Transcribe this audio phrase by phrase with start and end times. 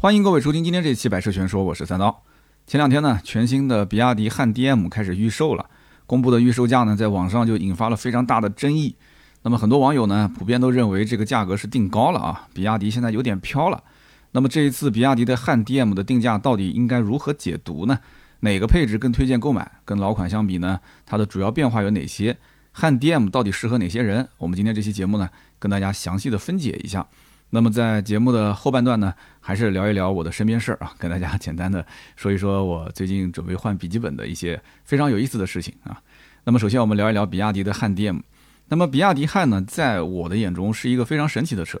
[0.00, 2.22] 欢迎各位收听今天这期《百车全说》，我是三刀。
[2.68, 5.68] 前两天呢，全新的比亚迪汉 DM 开始预售了，
[6.06, 8.94] 公布的预售价呢，在网上就引发了非常大的争议。
[9.42, 13.82] 那么很多网友呢，普遍都认为这个价格是定高了啊，比亚迪现在有点飘了。
[14.30, 17.98] 那么这一次比亚迪的汉 DM 的定价到底应该如何解读呢？
[18.38, 19.68] 哪个配置更推荐购买？
[19.84, 22.38] 跟老款相比呢，它的主要变化有哪些？
[22.70, 24.28] 汉 DM 到底适合哪些人？
[24.38, 25.28] 我们今天这期节目呢，
[25.58, 27.04] 跟大家详细的分解一下。
[27.50, 31.84] 那么在节目的后半段呢，还是聊一聊我的身边事儿啊，跟大家简单的
[32.14, 35.98] 说一说我最近准备换笔记本的一些非常有意思的事情啊。
[36.44, 38.20] 那么首先我们聊一聊比亚迪的汉 DM。
[38.68, 41.80] 那么比亚迪汉呢，在我的眼中是一个非常神奇的车，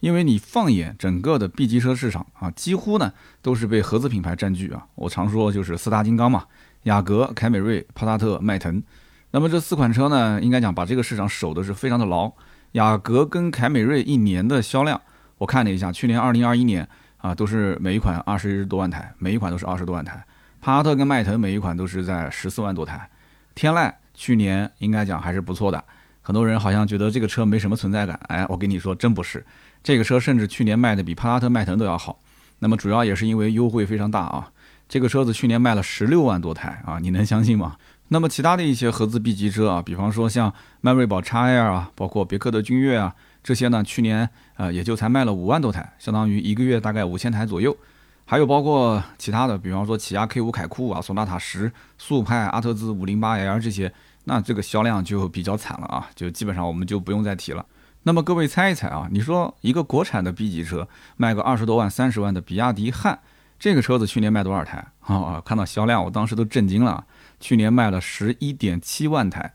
[0.00, 4.86] 因为你放眼整个的 B 级车市场啊，几乎呢都是被合资品牌占据啊。
[4.96, 6.44] 我常说就是四大金刚嘛，
[6.82, 8.82] 雅阁、凯美瑞、帕萨特、迈腾。
[9.30, 12.30] 那么这四款车呢，应该讲把这个市场守的是非常的牢。
[12.76, 15.00] 雅阁跟凯美瑞一年的销量，
[15.38, 16.86] 我看了一下，去年二零二一年
[17.16, 20.22] 啊，都是每一款二十多万台，每一款都是二十多万台。
[20.60, 23.08] 帕萨特跟迈腾每一款都是在十四万多台。
[23.54, 25.82] 天籁去年应该讲还是不错的，
[26.20, 29.42] 很多人好像觉得这个车没什么存在感，哎，我跟你说真不是，
[29.82, 32.18] 这个车甚至去年卖的比帕萨特、迈腾都要好。
[32.58, 34.50] 那么主要也是因为优惠非常大啊，
[34.86, 37.76] 这个车子去年卖了十六万多台啊，你能相信吗？
[38.08, 47.76] 那么其他的一些合资 B 级车啊，比方说像迈锐宝 XL 啊，包括别克的君越啊，这些呢，去年呃也就才卖了五万多台，相当于一个月大概五千台左右。
[48.24, 53.92] 还有包括其他的，比方说起亚 K 五凯酷啊，索纳塔十、速派、阿特兹五零八 L 这些，
[54.24, 57.64] 那这个销量就比较惨了啊，就基本上我们就不用再提了。
[58.02, 63.18] 那么各位猜一猜啊，你说一个国产的 B 级车卖个二十多万、三十万的比亚迪汉，
[63.58, 65.40] 这个车子去年卖多少台啊？
[65.44, 67.04] 看到销量，我当时都震惊了。
[67.40, 69.52] 去年卖了十一点七万台，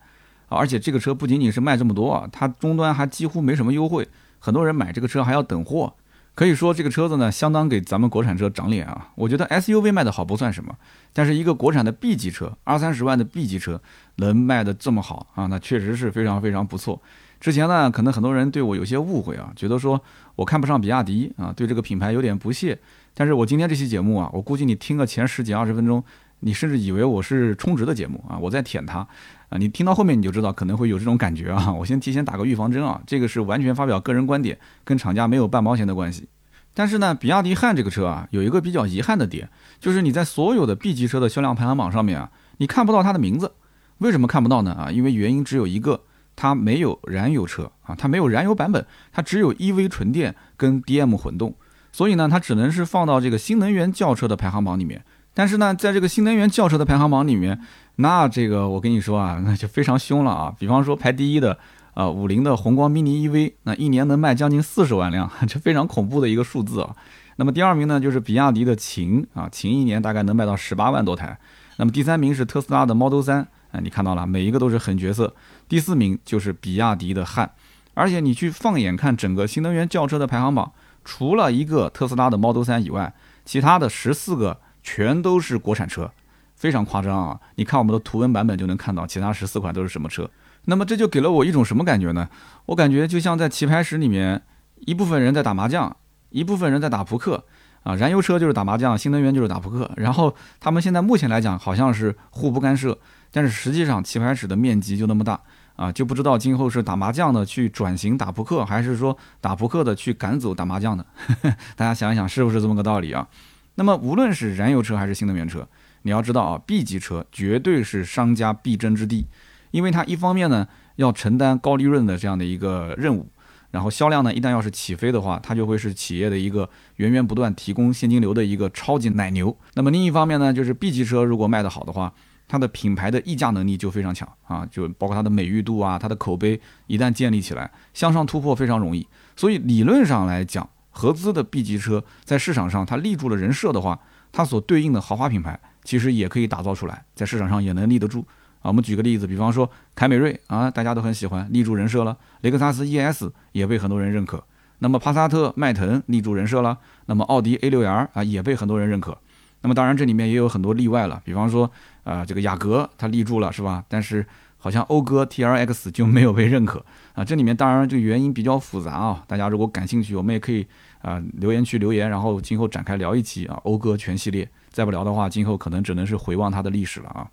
[0.48, 4.08] 而且这个车不仅仅是卖这么多啊，它终端还几乎没什么优惠，
[4.40, 5.94] 很多人买这个车还要等货。
[6.34, 9.10] 可以说这个车子呢，相当给咱们国产车长脸啊。
[9.16, 10.74] 我觉得 SUV 卖的好不算什么，
[11.12, 13.82] 但是一个国产的 B 级车，二三十万的 B 级车
[14.16, 17.02] 能卖的这么好啊，那确实是非常非常不错。
[17.42, 20.02] 之前呢，可能很多人对我有些误会啊，觉得说
[20.38, 22.80] 我看不上比亚迪啊，对这个品牌有点不屑。
[23.14, 26.02] 但是我今天这期节目啊，我估计你听个前十几二十分钟。
[26.42, 29.08] 你甚至以为我是充值的节目啊，我在舔它
[29.50, 29.58] 啊！
[29.58, 31.72] 你听到后面你就知道可能会有这种感觉啊！
[31.72, 36.28] 我先提前打个预防针啊，这个是完全发表个人观点，跟厂家没有半毛钱的关系。
[36.74, 43.54] 但是呢，比亚迪汉这个车啊，有一个比较遗憾的点，就是你在所有的 B 级车的销量排行榜上面啊，你看不到它的名字。
[44.00, 44.72] 为什么看不到呢？
[44.74, 46.02] 啊，因为原因只有一个，
[46.36, 51.54] 它没有燃油车啊，它没有燃油版本，它只有 EV 纯电跟 DM 混动，
[51.92, 55.04] 所以呢，它只能是放到这个新能源轿车的排行榜里面。
[55.34, 57.58] 但是呢，在这个新能源轿车的排行榜里面，
[57.96, 60.54] 那这个我跟你说啊，那就非常凶了啊。
[60.60, 61.58] 比方说排第一的，
[61.94, 66.96] 呃，五菱的宏光 mini EV，那一年能卖将近四十万辆， 这非常恐怖的一个数字啊。
[67.38, 71.38] 那么第二名呢，就是比亚迪的秦啊，秦一年大概能卖到十八万多台。
[71.78, 73.34] 那么第三名是特斯拉的 Model 3，
[73.72, 75.34] 啊，你看到了，每一个都是狠角色。
[75.70, 77.50] 第四名就是比亚迪的汉，
[77.94, 80.74] 而且你去放眼看整个新能源轿车的排行榜，
[81.06, 83.14] 除了一个特斯拉的 Model 3以外，
[83.46, 84.60] 其他的十四个。
[84.84, 86.12] 全都是国产车，
[86.56, 87.40] 非常夸张啊！
[87.56, 90.30] 你看我们的图文版本就能看到，其他十四款都是什么车。
[90.66, 92.30] 那么这就给了我一种什么感觉呢？
[92.68, 94.42] 我感觉就像在棋牌室里面，
[94.80, 95.96] 一部分人在打麻将，
[96.30, 97.44] 一部分人在打扑克
[97.84, 97.96] 啊。
[97.96, 99.90] 燃油车就是打麻将，新能源就是打扑克。
[99.98, 102.98] 然后他们现在目前来讲好像是互不干涉，
[103.32, 105.40] 但是实际上棋牌室的面积就那么大
[105.76, 111.04] 啊，就不知道今后是打麻将的去转型打扑克，还是说打扑克的去赶走打麻将的？
[111.76, 113.28] 大家想一想，是不是这么个道理啊？
[113.76, 115.68] 那么无论是燃油车还是新能源车，
[116.02, 119.28] 你要知道啊，B 级车绝对是商家必争之地，
[119.72, 120.68] 因为它一方面呢
[120.98, 123.30] 要承担高利润的这样的一个任务，
[123.72, 129.56] 然后销量呢一旦要是起飞的话，它就会是企业的一个源源不断提供现金流的一个超级奶牛。
[129.76, 132.14] 那么另一方面呢，就是 B 级车如果卖得好的话，
[132.48, 139.08] 它的品牌的溢价能力就非常强啊，就包括它的美誉度啊，它的口碑一旦建立起来，向上突破非常容易。
[139.36, 140.70] 所以理论上来讲。
[140.92, 144.00] 合资的 B 级车在市场上，它立住了人设的话，
[144.32, 148.20] 它所对应的豪华品牌其实也可以打造出来，在市场上也能立得住
[148.62, 148.70] 啊。
[148.70, 154.44] 我们举个例子，比方说凯美瑞啊，大家都很喜欢，立住人设了；雷克萨斯 ES 也被很多人认可。
[154.80, 159.18] 那么帕萨特、迈腾立住人设了，那么奥迪 A6L 啊也被很多人认可。
[159.62, 161.70] 那么当然这里面也有很多例外了，比方说
[162.04, 163.84] 啊这个雅阁它立住了是吧？
[163.88, 164.26] 但是
[164.64, 170.66] 好像讴歌 TRX 就没有被认可啊，这里面当然这个原因比较复杂啊，大家如果感兴趣，我们也可以
[171.02, 177.28] 啊留言区留言，然后今后展开聊一期啊讴歌全系列，再不聊的话，今后可能只能是回望它的历史了啊。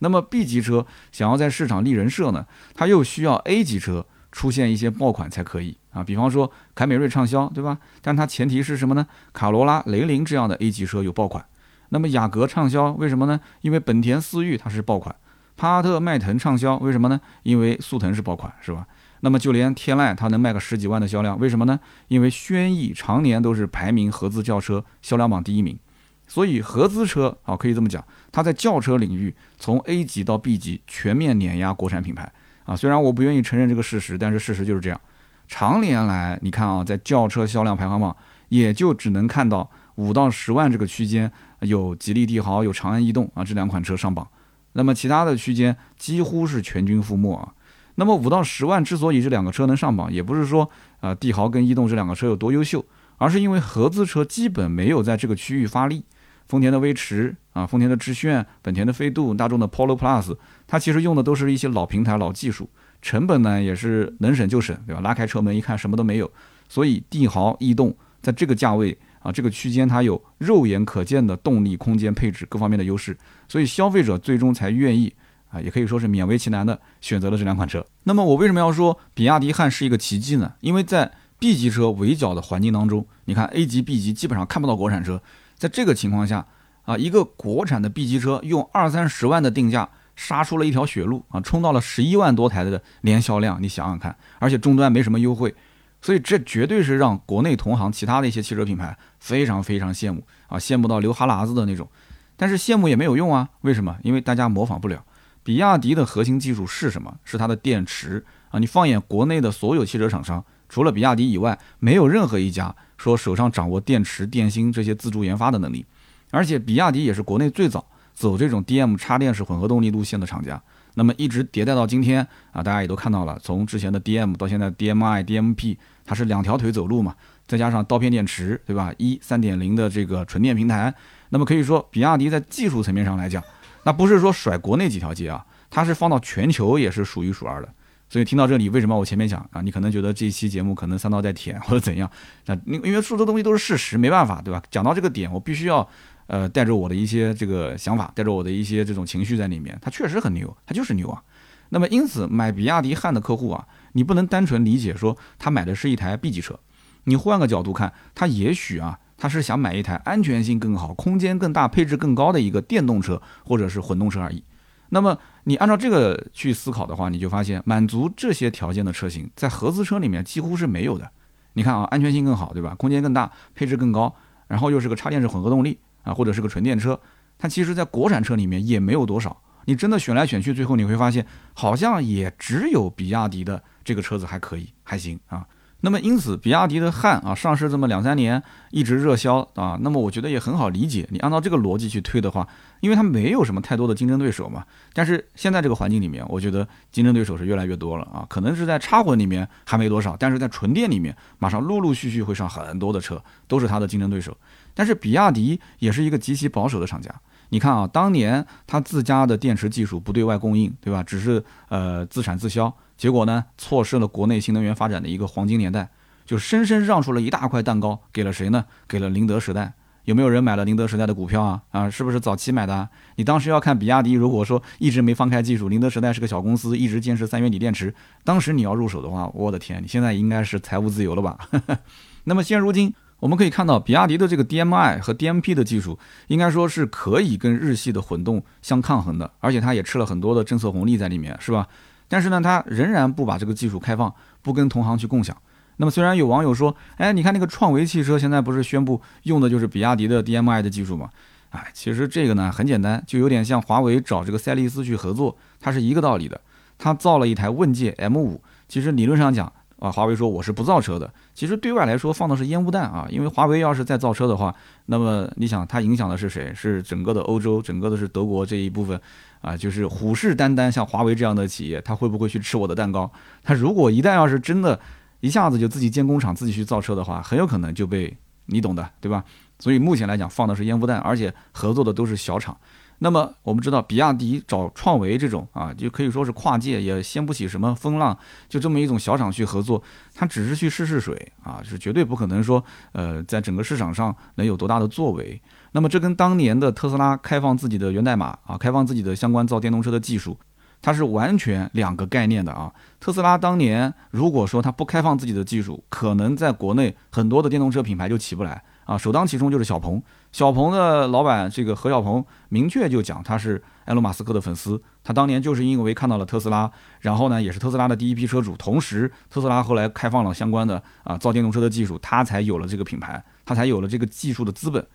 [0.00, 2.44] 那么 B 级车想要在市场立人设呢，
[2.74, 6.02] 它又需要 A 级车出现一些爆款才可以啊。
[6.02, 7.78] 比方说凯美瑞畅销，对吧？
[8.00, 9.06] 但它前提是什么呢？
[9.32, 11.46] 卡罗拉、雷凌这样的 A 级车有爆款。
[11.90, 13.40] 那么雅阁畅销，为什么呢？
[13.60, 15.14] 因为本田思域它是爆款。
[15.62, 17.20] 帕萨特、迈腾畅销，为什么呢？
[17.44, 18.84] 因为速腾是爆款，是吧？
[19.20, 21.78] 那么就连天籁它能卖个十几万的销量，为什么呢？
[22.08, 25.78] 因为轩逸常年都是排名合资轿车销量榜第一名，
[26.26, 32.28] 所以合资车啊可以这么讲，它在轿车领域从 A 级到 B 级全面碾压国产品牌
[32.64, 32.74] 啊。
[32.74, 35.00] 虽然我不愿意承认这个事实，但是事实就是这样。
[35.46, 38.16] 常年来，你看啊，在轿车销量排行榜，
[38.48, 41.30] 也就只能看到五到十万这个区间
[41.60, 44.26] 有吉利帝豪、有长安逸动啊这两款车上榜，
[44.72, 47.52] 那么其他的区间几乎是全军覆没啊。
[47.96, 50.70] 那么五到十万之所以这两个车能上榜，也不是说
[51.00, 52.84] 啊帝豪跟逸动这两个车有多优秀，
[53.18, 56.04] 而是因为合资车基本没有在这个区域发力。
[56.48, 60.36] 丰田的威驰啊，丰田的致炫，本田的飞度，大众的 Polo Plus，
[60.66, 62.68] 它其实用的都是一些老平台、老技术，
[63.00, 65.00] 成本呢也是能省就省，对吧？
[65.00, 66.30] 拉开车门一看什么都没有，
[66.68, 73.16] 所以帝豪、逸动在这个价位啊这个区间，它有肉眼可见的动力、空间、配置各方面的优势，
[73.48, 75.12] 所以消费者最终才愿意。
[75.52, 77.84] 啊，也可以说是勉为其难的选择了这两款车。
[78.04, 80.54] 那么我为什么要说比亚迪汉是一个奇迹呢？
[80.60, 85.20] 因为在 B 级车围剿的环境当中，你看 A 级、B 级基本上看不到国产车。
[85.54, 86.46] 在这个情况下，
[86.86, 89.86] 啊，一个国产的 B 级车用二三十万的定价
[90.16, 95.54] 杀出了一条血路啊，冲到了十一万多台的年销量，你想想看，而且终端没什么优惠，
[96.02, 101.88] 所以这绝对是让国内同行其他的一些汽车品牌非常非常羡慕啊，羡慕到流哈喇子的那种。
[102.36, 103.96] 但是羡慕也没有用啊，为什么？
[104.02, 105.04] 因为大家模仿不了。
[105.44, 107.16] 比亚迪的核心技术是什么？
[107.24, 108.58] 是它的电池啊！
[108.58, 115.84] 你放眼国内的所有汽车厂商，除了比亚迪以外，没有任何一家说手上掌握电池、电芯这些自主研发的能力。
[116.30, 117.84] 而且，比亚迪也是国内最早
[118.14, 120.60] 走这种 DM 插电式混合动力路线的厂家。
[120.94, 127.14] 那么一直迭代到今天啊，大家也都看到了，从之前的 DM 到现在 DMI、DMP，它是两条腿走路嘛，
[127.46, 128.92] 再加上刀片电池，对吧？
[128.98, 130.92] 一三点零的这个纯电平台，
[131.30, 133.42] 那么可以说，比亚迪在技术层面上来讲。
[133.84, 137.68] 那不是说甩国内几条街啊，它是放到全球也是数一数二的。
[138.08, 139.62] 所以听到这里，为什么我前面讲啊？
[139.62, 142.10] 你可能觉得这期节目可能三刀在舔或者怎样？
[142.44, 144.62] 那因因为说的东西都是事实，没办法，对吧？
[144.70, 145.88] 讲到这个点，我必须要
[146.26, 149.78] 呃带着我的一些这个想法，带着我的一些这种情绪在里面。
[149.80, 151.22] 它确实很牛，它就是牛啊。
[151.70, 156.58] 那么因此买比亚迪汉的客户啊，你不能单纯理解说他买的是一台 B 级车，
[157.04, 158.98] 你换个角度看，他也许啊。
[159.18, 164.42] 他是想买一台安全性更好、空间更大、配置更高的一个电动车或者是混动车而已。
[164.88, 171.08] 那么你按照这个去思考的话，你就发现满足这些条件的车型在合资车里面几乎是没有的。
[171.52, 172.74] 你看啊，安全性更好，对吧？
[172.74, 174.12] 空间更大、配置更高，
[174.48, 177.00] 然后又是个插电式混合动力啊，或者是个纯电车，
[177.38, 179.42] 它其实在国产车里面也没有多少。
[179.64, 185.46] 你真的选来选去，最后你会发现好像也只有比亚迪的这个车子还可以，还行啊。
[185.84, 188.40] 那么因此，比亚迪的汉啊上市这么两三年，
[188.70, 189.76] 一直热销啊。
[189.80, 192.46] 那么我觉得也很好理解，你按照这个逻辑去推的话，
[192.78, 194.64] 因为它没有什么太多的竞争对手嘛。
[194.92, 198.24] 但是现在这个环境里面，我觉得竞争对手是越来越多了啊。
[198.28, 204.36] 可能是在插混里面还没多少，但是在纯电里面，马上陆陆续续会上很多的车，都是它的竞争对手。
[204.74, 207.12] 但是比亚迪也是一个极其保守的厂家。
[207.48, 211.02] 你看啊，当年它自家的电池技术不对外供应，对吧？
[211.02, 212.72] 只是呃自产自销。
[213.02, 215.88] 结果呢，错失了国内新能源发展的一个黄金年代，
[216.24, 218.64] 就深深让出了一大块蛋糕给了谁呢？
[218.86, 219.72] 给了宁德时代。
[220.04, 221.62] 有没有人买了宁德时代的股票啊？
[221.72, 222.88] 啊，是不是早期买的？
[223.16, 231.36] 你当时要看比亚迪，如果说一直没放开技术，宁德时代是个小公司，一直坚持三元锂电池，当时你要入手的话，我的天，你现在应该是财务自由了吧？
[232.22, 235.98] 那么现如今，我们可以看到，比亚迪的这个 DMI 和 DMP 的技术，
[236.28, 241.66] 应该说是可以跟日系的混动相抗衡的，而且它也吃了很多的政策红利在里面，是吧？
[242.12, 245.34] 但是呢，他仍然不把这个技术开放，不跟同行去共享。
[245.78, 251.08] 那么虽然有网友说，哎，你看那个创维汽车现在不是宣布用的就是比亚迪的 DMI 的技术吗？
[251.48, 256.38] 哎，其实这个呢很简单，就有点像华为找这个赛力斯去合作，它是一个道理的。
[256.76, 259.50] 他造了一台问界 M5，其实理论上讲。
[259.82, 264.54] 啊，华为说我是不造车的，其实对外来说放的是烟雾弹啊，因为华为要是再造车的话，
[264.86, 266.52] 那么你想它影响的是谁？
[266.54, 269.00] 是整个的欧洲，整个的是德国这一部分，
[269.40, 273.10] 啊，就是虎视眈眈，像华为这样的企业，它会不会去吃我的蛋糕？
[273.42, 274.78] 它如果一旦要是真的，
[275.18, 279.24] 一下子就自己建工厂，自己去造车的话，很有可能就被你懂的，对吧？
[279.58, 282.56] 所以目前来讲放的是烟雾弹，而且合作的都是小厂。
[283.04, 288.16] 那么我们知道，比亚迪找创维这种啊，就可以说是跨界，也掀不起什么风浪，
[288.48, 289.82] 就这么一种小厂去合作，
[290.14, 295.42] 它只是去试试水啊，就是绝对不可能说，呃，在整个市场上能有多大的作为。
[295.72, 300.38] 那么这跟当年的特斯拉开放自己的源代码啊，开放自己的相关造电动车的技术，
[300.80, 302.72] 它是完全两个概念的啊。
[303.00, 308.96] 特斯拉当年如果说它不开放自己的技术，可能在国内很多的电动车品牌就起不来啊。
[308.98, 316.70] 首当其冲就是小鹏，小鹏的老板这个何小鹏明确就讲他是埃隆·马斯克的粉丝，他当年就是因为看到了特斯拉，
[317.00, 324.86] 然后呢也是特斯拉的第一批车主，同时特斯拉后来开放了相关的啊造电动车的技术，他才有了这个品牌，他才有了这个技术的资本。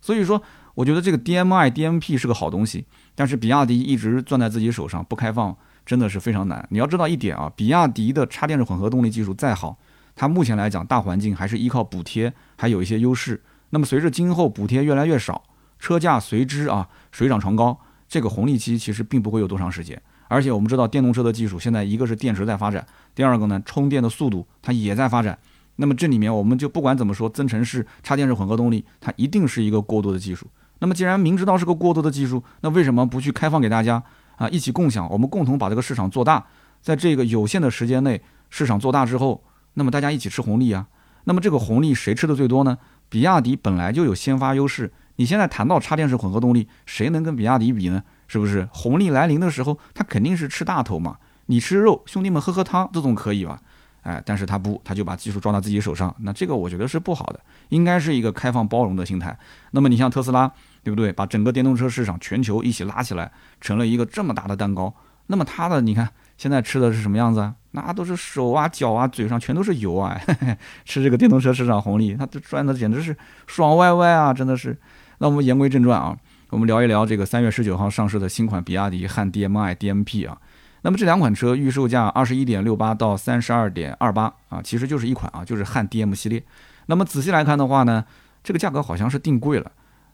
[0.00, 0.42] 所以说，
[0.74, 2.84] 我觉得这个 DMI、DMP 是个好东西，
[3.14, 6.66] 但是比亚迪一直攥在自己手上不开放，真的是非常难。
[6.70, 9.78] 你要知道一点啊，比亚迪的插电式混合动力技术再好，
[10.16, 13.42] 它目前来讲大环境还是依靠补贴，还有一些优势。
[13.70, 15.42] 那么随着今后补贴越来越少，
[15.78, 17.78] 车价随之啊水涨船高，
[18.08, 20.00] 这个红利期其实并不会有多长时间。
[20.28, 25.38] 而且我们知道电动车的技术现在一个是电池在发展，第二个呢充电的速度它也在发展。
[25.76, 30.46] 那么这里面我们就不管怎么说，增程式插电式混合动力，它一定是一个过渡的技术。
[30.78, 34.02] 那么既然明知道是个过渡的技术，那为什么不去开放给大家
[34.36, 34.48] 啊？
[34.48, 36.46] 一起共享，我们共同把这个市场做大，
[36.80, 39.42] 在这个有限的时间内，市场做大之后，
[39.74, 40.86] 那么大家一起吃红利啊。
[41.24, 42.78] 那么这个红利谁吃的最多呢？
[43.08, 48.02] 比亚迪本来就有先发优势，你现在谈到插电式混合动力，谁能跟比亚迪比呢？
[48.26, 48.68] 是不是？
[48.72, 51.18] 红利来临的时候，他肯定是吃大头嘛。
[51.46, 53.60] 你吃肉，兄弟们喝喝汤，这总可以吧？
[54.02, 57.40] 哎，但是他不，他就把技术抓到自己手上，那这个我觉得是不好的，
[57.70, 59.38] 应该是一个开放包容的心态。
[59.70, 60.50] 那么你像特斯拉，
[60.82, 61.10] 对不对？
[61.10, 64.92] 把整个电动车市场全球一起拉起来，成了一个这么大的蛋糕。
[65.28, 67.54] 那么他的，你看现在吃的是什么样子啊？
[67.74, 70.16] 那都是手啊、脚啊、嘴上全都是油啊，
[70.86, 73.16] 吃这个电动车市场红利，他赚的简直是
[73.48, 74.32] 爽歪歪啊！
[74.32, 74.76] 真的是。
[75.18, 76.16] 那我们言归正传啊，
[76.50, 80.38] 我们聊一聊这个三月十九号上市的新款比亚迪汉 DM-i DMP 啊。
[80.82, 86.42] 那么这两款车预售价二十一点六八到三十二点二八啊，其实就是一款啊，就是汉 DM 系列。
[86.86, 88.04] 那么仔细来看的话呢，
[88.42, 89.72] 这个价格好像是定贵了，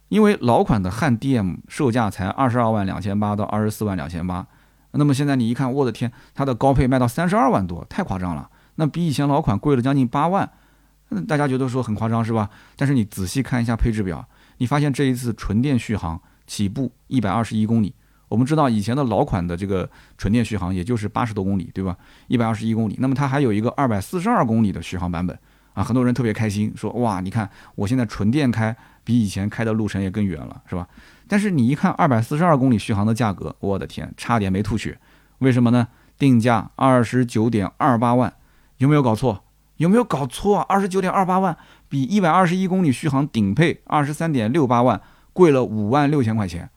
[0.09, 4.47] 因为老款的汉 DM 售价才二十二万两千八到二十四万两千八，
[4.93, 10.51] 那么现在你一看，我的天，它的高配卖到三十二万多，太夸张了，那比以前老款贵了将近八万，
[11.27, 12.51] 大家觉得说很夸张是吧？
[12.77, 14.27] 但是你仔细看一下配置表，
[14.59, 17.95] 你发现这一次纯电续航起步一百二十一公里。
[18.29, 21.97] 我们知道以前的老款的这个纯电续航也就是八十多公里，对吧？
[22.29, 25.37] 一百二十一公里，那么它还有一个二百四十二公里的续航版本
[25.75, 28.77] 啊，很多人特别开心，说哇，你看我现在纯电开
[29.11, 30.87] 比以前开的路程也更远了，是吧？
[31.27, 35.01] 但是你一看二百四十二公里续航的价格，我的天，差点没吐血，
[35.39, 35.89] 为什么呢？
[36.17, 38.33] 定价二十九点二八万，
[38.77, 39.43] 有没有搞错？
[39.79, 40.61] 有没有搞错？
[40.61, 41.57] 二十九点二八万
[41.89, 45.01] 比一百二十一公里续航顶配二十三点六八万
[45.33, 46.71] 贵了五万六千块钱，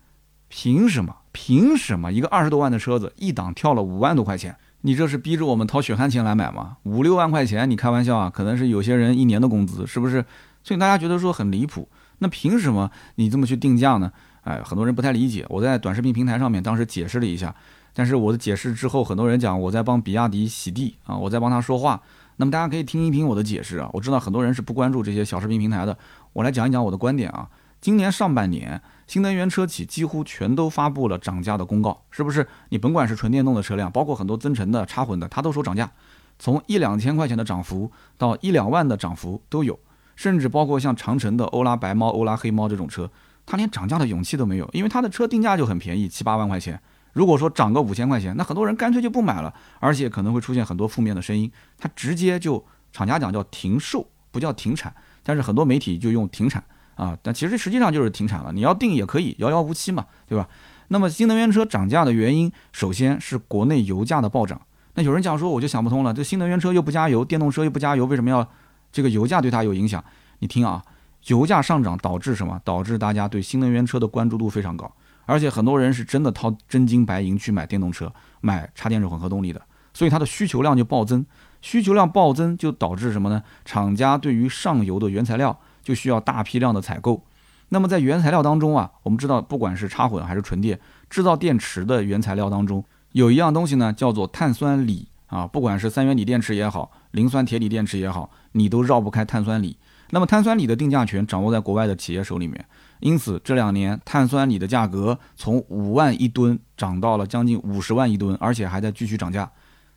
[0.47, 1.17] 凭什么？
[1.31, 4.55] 凭什么一个二十多万的车子一档跳了五万多块钱？
[4.81, 6.77] 你这是逼着我们掏血汗钱来买吗？
[6.81, 8.31] 五六万块钱，你开玩笑啊？
[8.33, 10.25] 可能是有些人一年的工资，是不是？
[10.63, 11.87] 所以大家觉得说很离谱。
[12.19, 14.11] 那凭什么你这么去定价呢？
[14.43, 15.45] 哎，很多人不太理解。
[15.49, 17.53] 我在短视频平台上面当时解释了一下，
[17.93, 22.01] 但是我的解释之后，很多人讲我在帮比亚迪洗地啊，我在帮他说话。
[22.37, 23.89] 那么大家可以听一听我的解释啊。
[23.93, 25.97] 我知道很多人是不关注这些小视频平台的，
[26.33, 27.49] 我来讲一讲我的观点啊。
[27.79, 28.81] 今年上半年。
[29.05, 32.47] 新能源车企几乎全都发布了涨价的公告，是不是？
[32.69, 35.91] 你甭管是纯电动的车辆，包括很多增程的、插混的，它都说涨价，
[36.39, 39.77] 从一两千块钱的涨幅到一两万的涨幅都有，
[40.15, 43.09] 甚至包括像长城的欧拉白猫、欧拉黑猫这种车，
[43.45, 46.79] 它连涨价的勇气都没有，因为它的车定价就很便宜，七八万块钱。
[47.13, 54.93] 如果说涨个五千块钱，那很多人干脆就不买了，而且可能会出现很多负面的声音，它直接就厂家讲叫停售，不叫停产，
[55.23, 56.63] 但是很多媒体就用停产。
[56.95, 58.51] 啊，但其实实际上就是停产了。
[58.53, 60.47] 你要定也可以，遥遥无期嘛，对吧？
[60.89, 64.61] 那么新能源车涨价的原因，首先是国内油价的暴涨。
[64.93, 68.47] 那有人讲说，我就想不通了，这新能源车又不加油，电动车又不加油，为什么要
[68.93, 70.01] 这个油价对它有影响？
[70.39, 70.81] 你听啊，
[71.25, 72.57] 油价上涨导致什么？
[72.63, 74.89] 导致大家对新能源车的关注度非常高，
[75.25, 78.09] 而且很多人是真的掏真金白银去买电动车，
[78.39, 79.61] 买插电式混合动力的，
[79.93, 81.25] 所以它的需求量就暴增。
[81.61, 83.43] 需求量暴增就导致什么呢？
[83.65, 85.59] 厂家对于上游的原材料。
[85.83, 87.25] 就需要大批量的采购，
[87.67, 92.81] 那么在原材料当中啊，我们知道不管是插混还是纯电，制造电池的原材料当中
[93.11, 99.75] 有一样东西呢，叫做碳酸锂啊，不管是三元锂电池也好，磷酸铁锂电池也好，你都绕不开碳酸锂。
[100.11, 102.63] 那么碳酸锂的定价权掌握在国外的企业手里面，
[102.99, 109.49] 因此这两年碳酸锂的价格从五万一吨涨到了将近五十万一吨，而且还在继续涨价。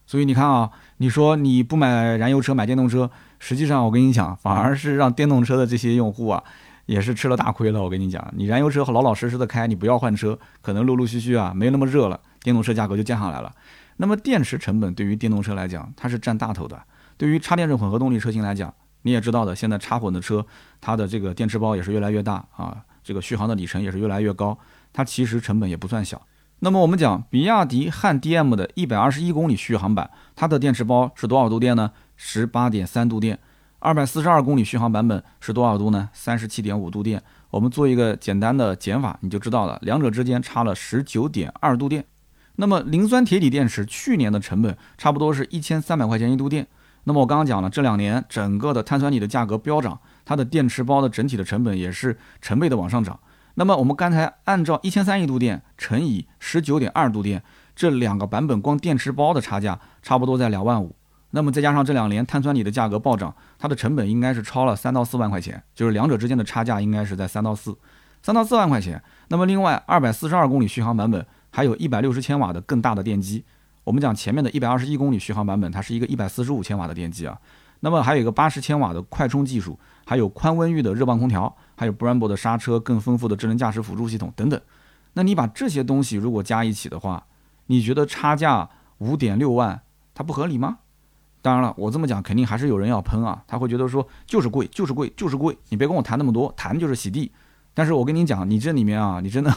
[0.06, 6.42] 所以你看啊，你说你不买燃油车买电动车，实际上我跟你讲，反而是让电动车的这些用户啊，
[6.86, 7.82] 也是吃了大亏了。
[7.82, 13.52] 我跟你讲，你燃油车老老实实的开，你不要换车，可能陆陆续续啊没那么热了，电动车价格就降下来了。
[13.96, 16.80] 那么电池成本对于电动车来讲，它是占大头的。
[17.16, 18.72] 对于插电式混合动力车型来讲，
[19.02, 20.44] 你也知道的，现在插混的车，
[20.80, 24.58] 它的这个电池包也是越来越大啊，这个续航的里程也是越来越高，
[24.92, 26.20] 它其实成本也不算小。
[26.58, 31.92] 那么我们讲比亚迪汉 DM 的一百二十一公里续航版，它的电池包是多少度电呢？
[32.16, 33.38] 十八点三度电。
[33.78, 36.08] 二百四十二公里续航版本是多少度呢？
[36.12, 37.22] 三十七点五度电。
[37.50, 42.04] 我们做一个简单的减法，你就知道了，两者之间差了十九点二度电。
[42.56, 46.66] 那么磷酸铁锂电池去年的成本差不多是一千三百块钱一度电。
[47.04, 53.18] 那么我刚刚讲了，这两年整个的碳酸锂的价格飙涨，它的电池包的整体的成本也是成倍的往上涨。
[53.54, 57.42] 那么我们刚才按照一千三一度电乘以十九点二度电，
[57.74, 60.94] 这两个版本光电池包的差价差不多在两万五。
[61.30, 67.76] 那么再加上这两年碳酸锂的价格暴涨，它的成本应该是超了三到四万块钱，就是两者之间的差价应该是在三到四，
[68.22, 69.02] 三到四万块钱。
[69.28, 71.24] 那么另外二百四十二公里续航版本
[71.56, 73.42] 还有一百六十千瓦的更大的电机。
[73.82, 77.40] 我们讲前面的一百二十一公里续航版本，它是一个一百四十五千瓦的电机啊。
[77.80, 81.56] 那么还有一个八十千瓦的快充技术，还有宽温域的热泵空调。
[81.74, 84.60] 还有 Brembo 的刹车，更丰富的智能驾驶辅助系统等等。
[85.14, 87.24] 那你把这些东西如果加一起的话，
[87.68, 89.80] 你觉得差价五点六万，
[90.14, 90.80] 它不合理吗？
[91.40, 95.56] 当然了，我这么讲肯定还是有人要喷啊，他会觉得说就是贵，就是贵，就是贵。
[95.70, 97.32] 你别跟我谈那么多，谈就是洗地。
[97.72, 99.54] 但是我跟你讲，你这里面啊，你真的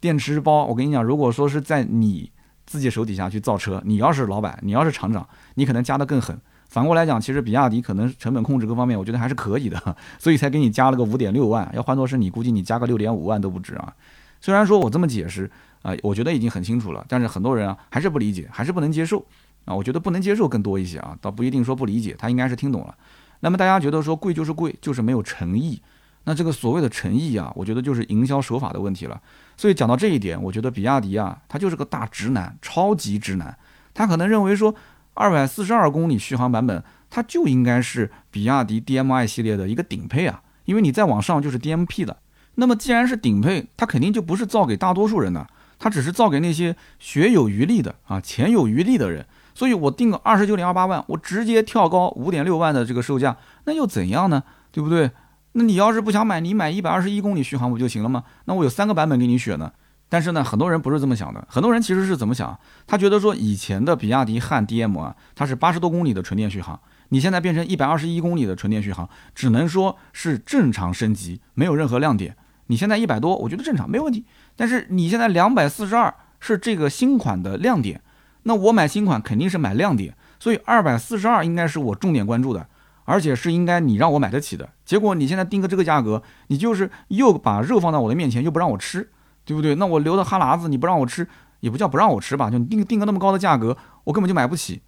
[0.00, 2.30] 电池包，我跟你讲，如果说是在你
[2.66, 6.38] 自己手底下去造车，你要是老板，你要是厂长，你可能加的更狠。
[6.68, 11.70] 反过来讲，其实比亚迪可能成本控制各方面，我觉得还是可以的，所以才给你加了个五点六万。
[11.74, 13.94] 要换作是你，估计你加个六点五万都不止啊。
[14.40, 15.50] 虽然说我这么解释
[15.82, 19.24] 啊，我觉得已经很清楚了，但是很多人啊还是不理解，还是不能接受
[19.64, 19.74] 啊。
[19.74, 22.94] 我觉得不能接受更多一些啊，倒不一定说不理解，他应该是听懂了。
[23.40, 25.80] 那么大家觉得说贵就是贵，就是没有诚意。
[26.24, 29.20] 那这个所谓的诚意啊，我觉得就是营销手法的问题了。
[29.56, 33.56] 所以讲到这一点，我觉得比亚迪啊，他就是个大直男，超级直男。
[33.94, 34.74] 他可能认为说。
[35.18, 42.18] 二百四十二公里续航版本，它就应该是比亚迪 DMI 系列的一个顶配啊，因为你再往上就是 DMP 的。
[42.56, 45.46] 那么既然是顶配，它肯定就不是造给大多数人的，
[45.78, 49.24] 它只是造给那些学有余力的啊，钱有余力的人。
[49.54, 54.42] 所以我定个二十九点二八万，我直接跳高五点六万的这个售价，那又怎样呢？
[54.70, 55.10] 对不对？
[55.58, 58.24] 那你要是不想买，你买一百二十一公里续航不就行了吗？
[58.44, 59.72] 那我有三个版本给你选呢。
[60.06, 61.42] 但是呢，很多人不是这么想的。
[61.48, 62.56] 很多人其实是怎么想？
[62.86, 66.78] 他觉得说以前的比亚迪汉 DM 啊，它是八十多公里的纯电续航，
[67.08, 72.36] 你现在变成一百二十一公里的纯电续航，只能说是正常升级，没有任何亮点。
[72.66, 74.26] 你现在一百多，我觉得正常，没问题。
[74.54, 78.02] 但是你现在两百四十二是这个新款的亮点，
[78.42, 82.68] 那我买新款肯定是买亮点，所以二百四十二应该是我重点关注的，
[83.06, 84.68] 而且是应该你让我买得起的。
[84.84, 89.08] 结果你现在定个这个价格，你就是又把肉放到我的面前，又不让我吃。
[89.46, 89.76] 对不对？
[89.76, 91.24] 那我流的哈喇子你不让我吃，
[91.60, 92.50] 也不叫不让我吃吧？
[92.50, 94.82] 就定定个那么高的价格，我根本就买不起。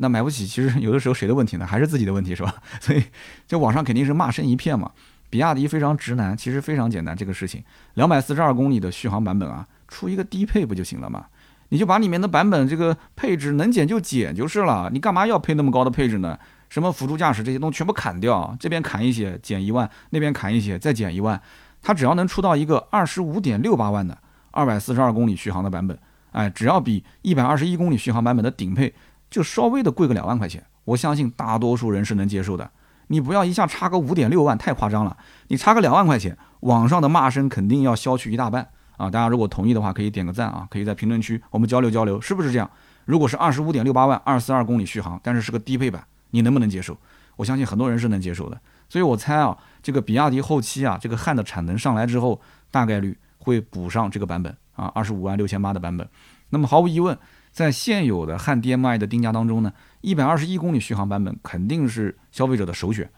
[0.00, 1.64] 那买不起，其实有的时候谁的问题呢？
[1.64, 2.52] 还是自己的问题，是吧？
[2.80, 3.04] 所以，
[3.46, 4.90] 这网上肯定是骂声一片嘛。
[5.30, 7.62] 比亚迪非常直男，其实非常简单，这个事情，
[7.94, 11.26] 两百四十二公里的续航版本啊，出一个低配不就行了嘛？
[11.68, 16.36] 你就把里面的版本这个配置能减就减就是了，你干嘛要配那么高的配置呢？
[16.70, 21.38] 什么辅助驾驶这些东西全部砍掉，这边砍一些减一万，那边砍一些再减一万。
[21.82, 24.16] 它只要能出到一个二十五点六八万的
[24.52, 25.98] 二百四十二公里续航的版本，
[26.32, 28.94] 哎，只要比一百二十一公里续航版本的顶配
[29.28, 32.70] 就稍微的贵个两万块钱，我相信大多数人是能接受的。
[33.08, 35.16] 你不要一下差个五点六万，太夸张了。
[35.48, 39.10] 你差个两万块钱，网上的骂声肯定要消去一大半啊！
[39.10, 42.70] 大家如果同意的话，可以点个赞啊，可以在评论区我们交流交流，是不是这样？
[43.06, 46.96] 如果是二十五点六八万二四二公里续航，但是是个低配版，你能不能接受？
[47.36, 48.60] 我相信很多人是能接受的。
[48.88, 49.56] 所以我猜啊。
[49.82, 52.38] 这个比亚迪后期啊，这个汉的产能上来之后，
[52.70, 56.06] 大概率会补上这个版本啊，二十五万六千八的版本。
[56.50, 57.18] 那么毫无疑问，
[57.50, 63.10] 在现有的汉 DM-i 的定价当中呢，一百二十一公里续航版本肯定是消费者的首选，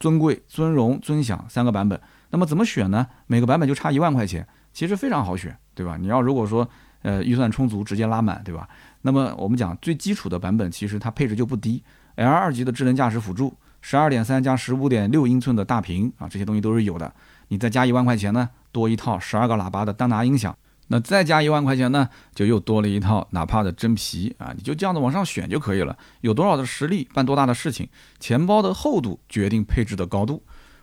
[0.00, 2.00] 尊贵、尊荣、尊享三个版本。
[2.30, 3.06] 那么怎么选呢？
[3.28, 5.96] 每个版本就差一万块钱，其实非常好选，对吧？
[5.96, 6.68] 你要如果说
[7.02, 8.68] 呃预算充足，直接拉满，对吧？
[9.02, 11.80] 那么我们讲最基础的版本，其实它配置就不低
[12.20, 13.56] ，L 二级的智能驾驶辅助。
[13.80, 17.10] 十二点三加十五点六英寸的大屏啊，这些东西都是有的。
[17.48, 20.54] 你再加一万块钱呢，多一套十二个喇叭的丹拿音响。
[20.88, 24.52] 那再加一万块钱呢，就又多了一套纳帕的真皮啊。
[24.54, 25.96] 你就这样子往上选就可以了。
[26.20, 30.42] 有多少的实力办多大的事情，钱包的厚度决定配置的高度。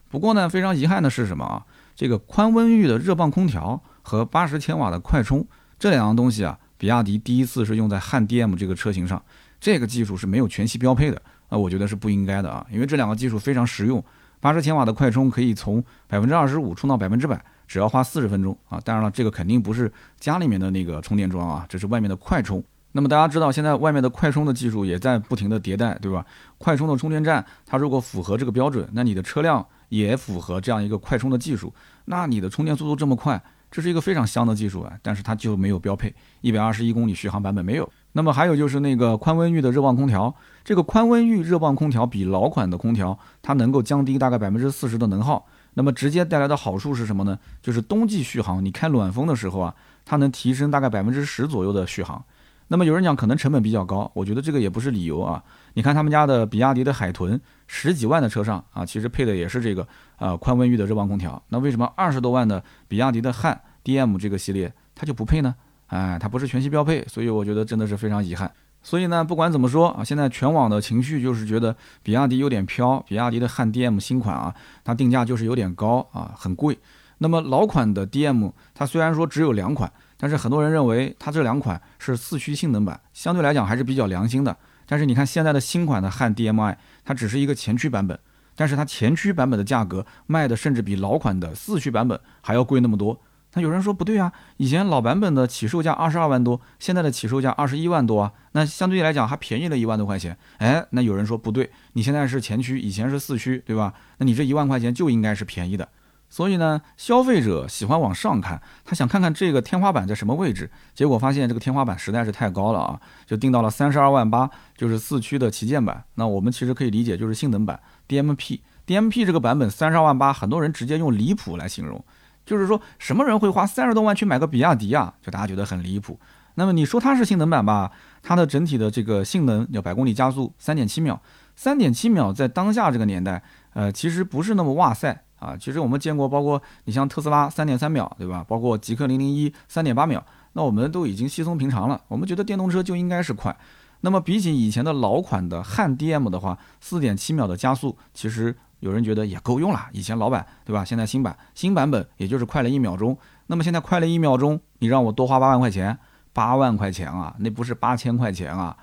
[0.09, 1.63] 不过呢，非常遗憾的是什么啊？
[1.95, 5.45] 这个宽温域的热泵空调和八十千瓦的快充
[5.77, 9.21] 这两样东西啊，比亚迪第一次是用在汉 DM 这个车型上，
[9.59, 11.21] 这个技术是没有全系标配的。
[11.49, 14.03] 那我觉得是不应该的啊，因为这两个技术非常实用，
[14.39, 18.79] 八十千瓦的快充可以从百分之二十五充到百分之百，只要花四十分钟啊。
[18.83, 22.63] 当然了，这个肯定不是家里面的那个充电桩啊，这是外面的快充。
[22.91, 26.25] 那么大家知道，现在外面的快充的技术也在不停的迭代，对吧？
[26.57, 31.73] 快充的充电站，它如果符合这个标准，那你的车辆也符合这样一个快充的技术，
[32.05, 37.87] 那你的充电速度这么快，这是一个非常香的技术啊，但是它就没有标配一百二十一公里续航版本没有。
[38.17, 40.33] 那么还有就是那个宽温域的热泵空调，
[40.65, 45.45] 这个宽温域热泵空调比老款的空调它能够降低大概百分之四十的能耗。
[45.75, 47.37] 那么直接带来的好处是什么呢？
[47.61, 52.25] 就是冬季续航，你开暖风的时候啊，它能提升大概百分之十左右的续航。
[52.69, 55.43] 那么有人讲可能成本比较高，我觉得这个也不是理由啊。
[55.75, 61.39] 你看他们家的比亚迪的海豚，十几万的车上啊，其实配的也是这个呃宽温域的热泵空调。
[61.49, 65.53] 那为什么二十多万的比亚迪的汉 DM 这个系列它就不配呢？
[65.87, 68.51] 哎，它不是全系标配，所以我觉得真的是非常遗憾。
[68.83, 76.77] 所以呢，不管怎么说啊，现在全网的情绪就是觉得比亚迪有点飘，比亚迪的汉 DM 新款啊，它定价就是有点高啊，很贵。
[77.17, 79.91] 那么老款的 DM 它虽然说只有两款。
[80.19, 84.57] 但是很多人认为它这两款是四驱性能版，相对来讲还是比较良心的。
[84.87, 88.17] 但是你看现在的新款的汉 DM-i，它只是一个前驱版本，
[88.55, 93.21] 但是它前驱版本的价格卖的甚至比老款的四驱版本还要贵那么多。
[93.57, 100.37] 那有人说不对啊，以前老版本的起售价二十二万多，现在的起售价二十一万多啊，那相对来讲还便宜了一万多块钱。
[100.59, 103.95] 哎，那有人说不对，你现在是前驱，以前是四驱，对吧？
[104.19, 105.89] 那你这一万块钱就应该是便宜的。
[106.29, 116.03] 所以呢，消费者喜欢往上看，他想看看这个天花板在什么位置，结果发现这个天花板实在是太高了啊，就定到了三十二万八，就是四驱的旗舰版。
[116.15, 122.03] 那我们其实可以理解就是性能版 DMP，DMP 这个版本三十二万八，很多人直接用离谱来形容，
[122.47, 125.13] 就是说什么人会花三十多万去买个比亚迪啊？
[125.21, 126.19] 就大家觉得很离谱。
[126.55, 127.91] 那么你说它是性能版吧，
[128.23, 131.21] 它的整体的这个性能要百公里加速三点七秒，
[131.55, 135.21] 三点七秒在当下这个年代，呃，其实不是那么哇塞。
[135.39, 138.43] 啊，其实我们见过，包括你像特斯拉三点三秒，对吧？
[138.47, 142.01] 包括极氪零零一三点八秒，那我们都已经稀松平常了。
[142.07, 143.55] 我们觉得电动车就应该是快。
[144.01, 149.87] 那么比起以前的老款的汉 DM 的话，四点七秒的加速，其实有人觉得也够用了。
[149.91, 150.85] 以前老版，对吧？
[150.85, 153.17] 现在新版新版本也就是快了一秒钟。
[153.47, 155.97] 那么现在快了一秒钟，你让我多花八万块钱，
[156.33, 158.75] 八万块钱啊，那不是八千块钱啊，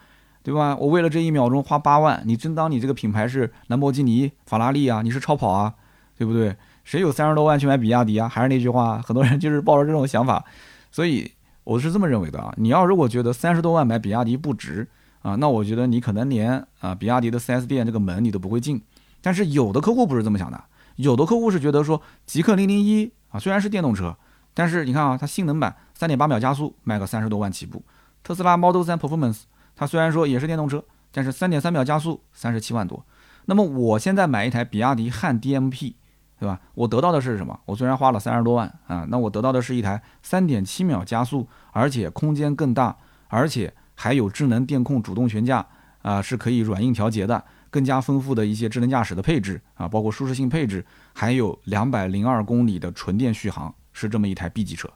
[0.42, 0.74] 对吧？
[0.76, 5.02] 我为了这一秒钟花八万，你真当你这个品牌是兰博基尼、法拉利啊？
[5.02, 5.74] 你是超跑啊？
[6.16, 6.57] 对不对？
[6.85, 8.28] 谁有三十多万去买比亚迪啊？
[8.28, 10.44] 还是那句话，很多人就是抱着这种想法，
[10.90, 11.30] 所以
[11.64, 12.52] 我是这么认为的啊。
[12.57, 14.87] 你要如果觉得三十多万买比亚迪不值
[15.22, 18.80] 啊，那我觉得你可能连啊比亚迪的 4S 店这个门你都不会进。
[19.24, 20.64] 但是有的客户不是这么想的，
[20.96, 24.14] 有的客户是觉得说极氪零零一啊虽然是电动车，
[24.52, 27.82] 但是你看啊它性能版三点八秒加速卖个三十多万起步，
[28.22, 33.02] 特斯拉 Model 3 Performance 它虽然说也是电动车，但是三点三秒加速三十七万多。
[33.46, 35.94] 那么我现在买一台比亚迪汉 DMP。
[36.37, 36.60] 对吧？
[36.74, 37.58] 我得到的是什么？
[37.64, 42.94] 我虽然花了三十多万啊，那我得到的是一台三点七秒加速，而且空间更大，
[43.28, 45.64] 而且还有智能电控主动悬架
[46.02, 47.42] 啊，是可以软硬调节的，
[47.74, 54.88] 更加丰富的一些智能驾驶的配置啊，包括舒适性配置，还有两百零二公里的纯电续航，是这么一台 B 级车。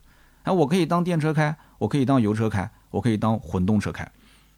[0.45, 4.09] 哎我可以当电车开，我可以当油车开，我可以当混动车开。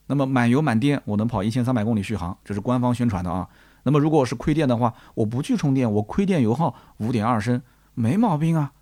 [0.07, 3.49] 那么满油满电，我能跑一千三百公里续航，这是官方宣传的啊。
[3.85, 7.63] 那么如果我是亏电的话，我不去充电，我亏电油耗五点二升，
[7.95, 8.73] 没毛病啊，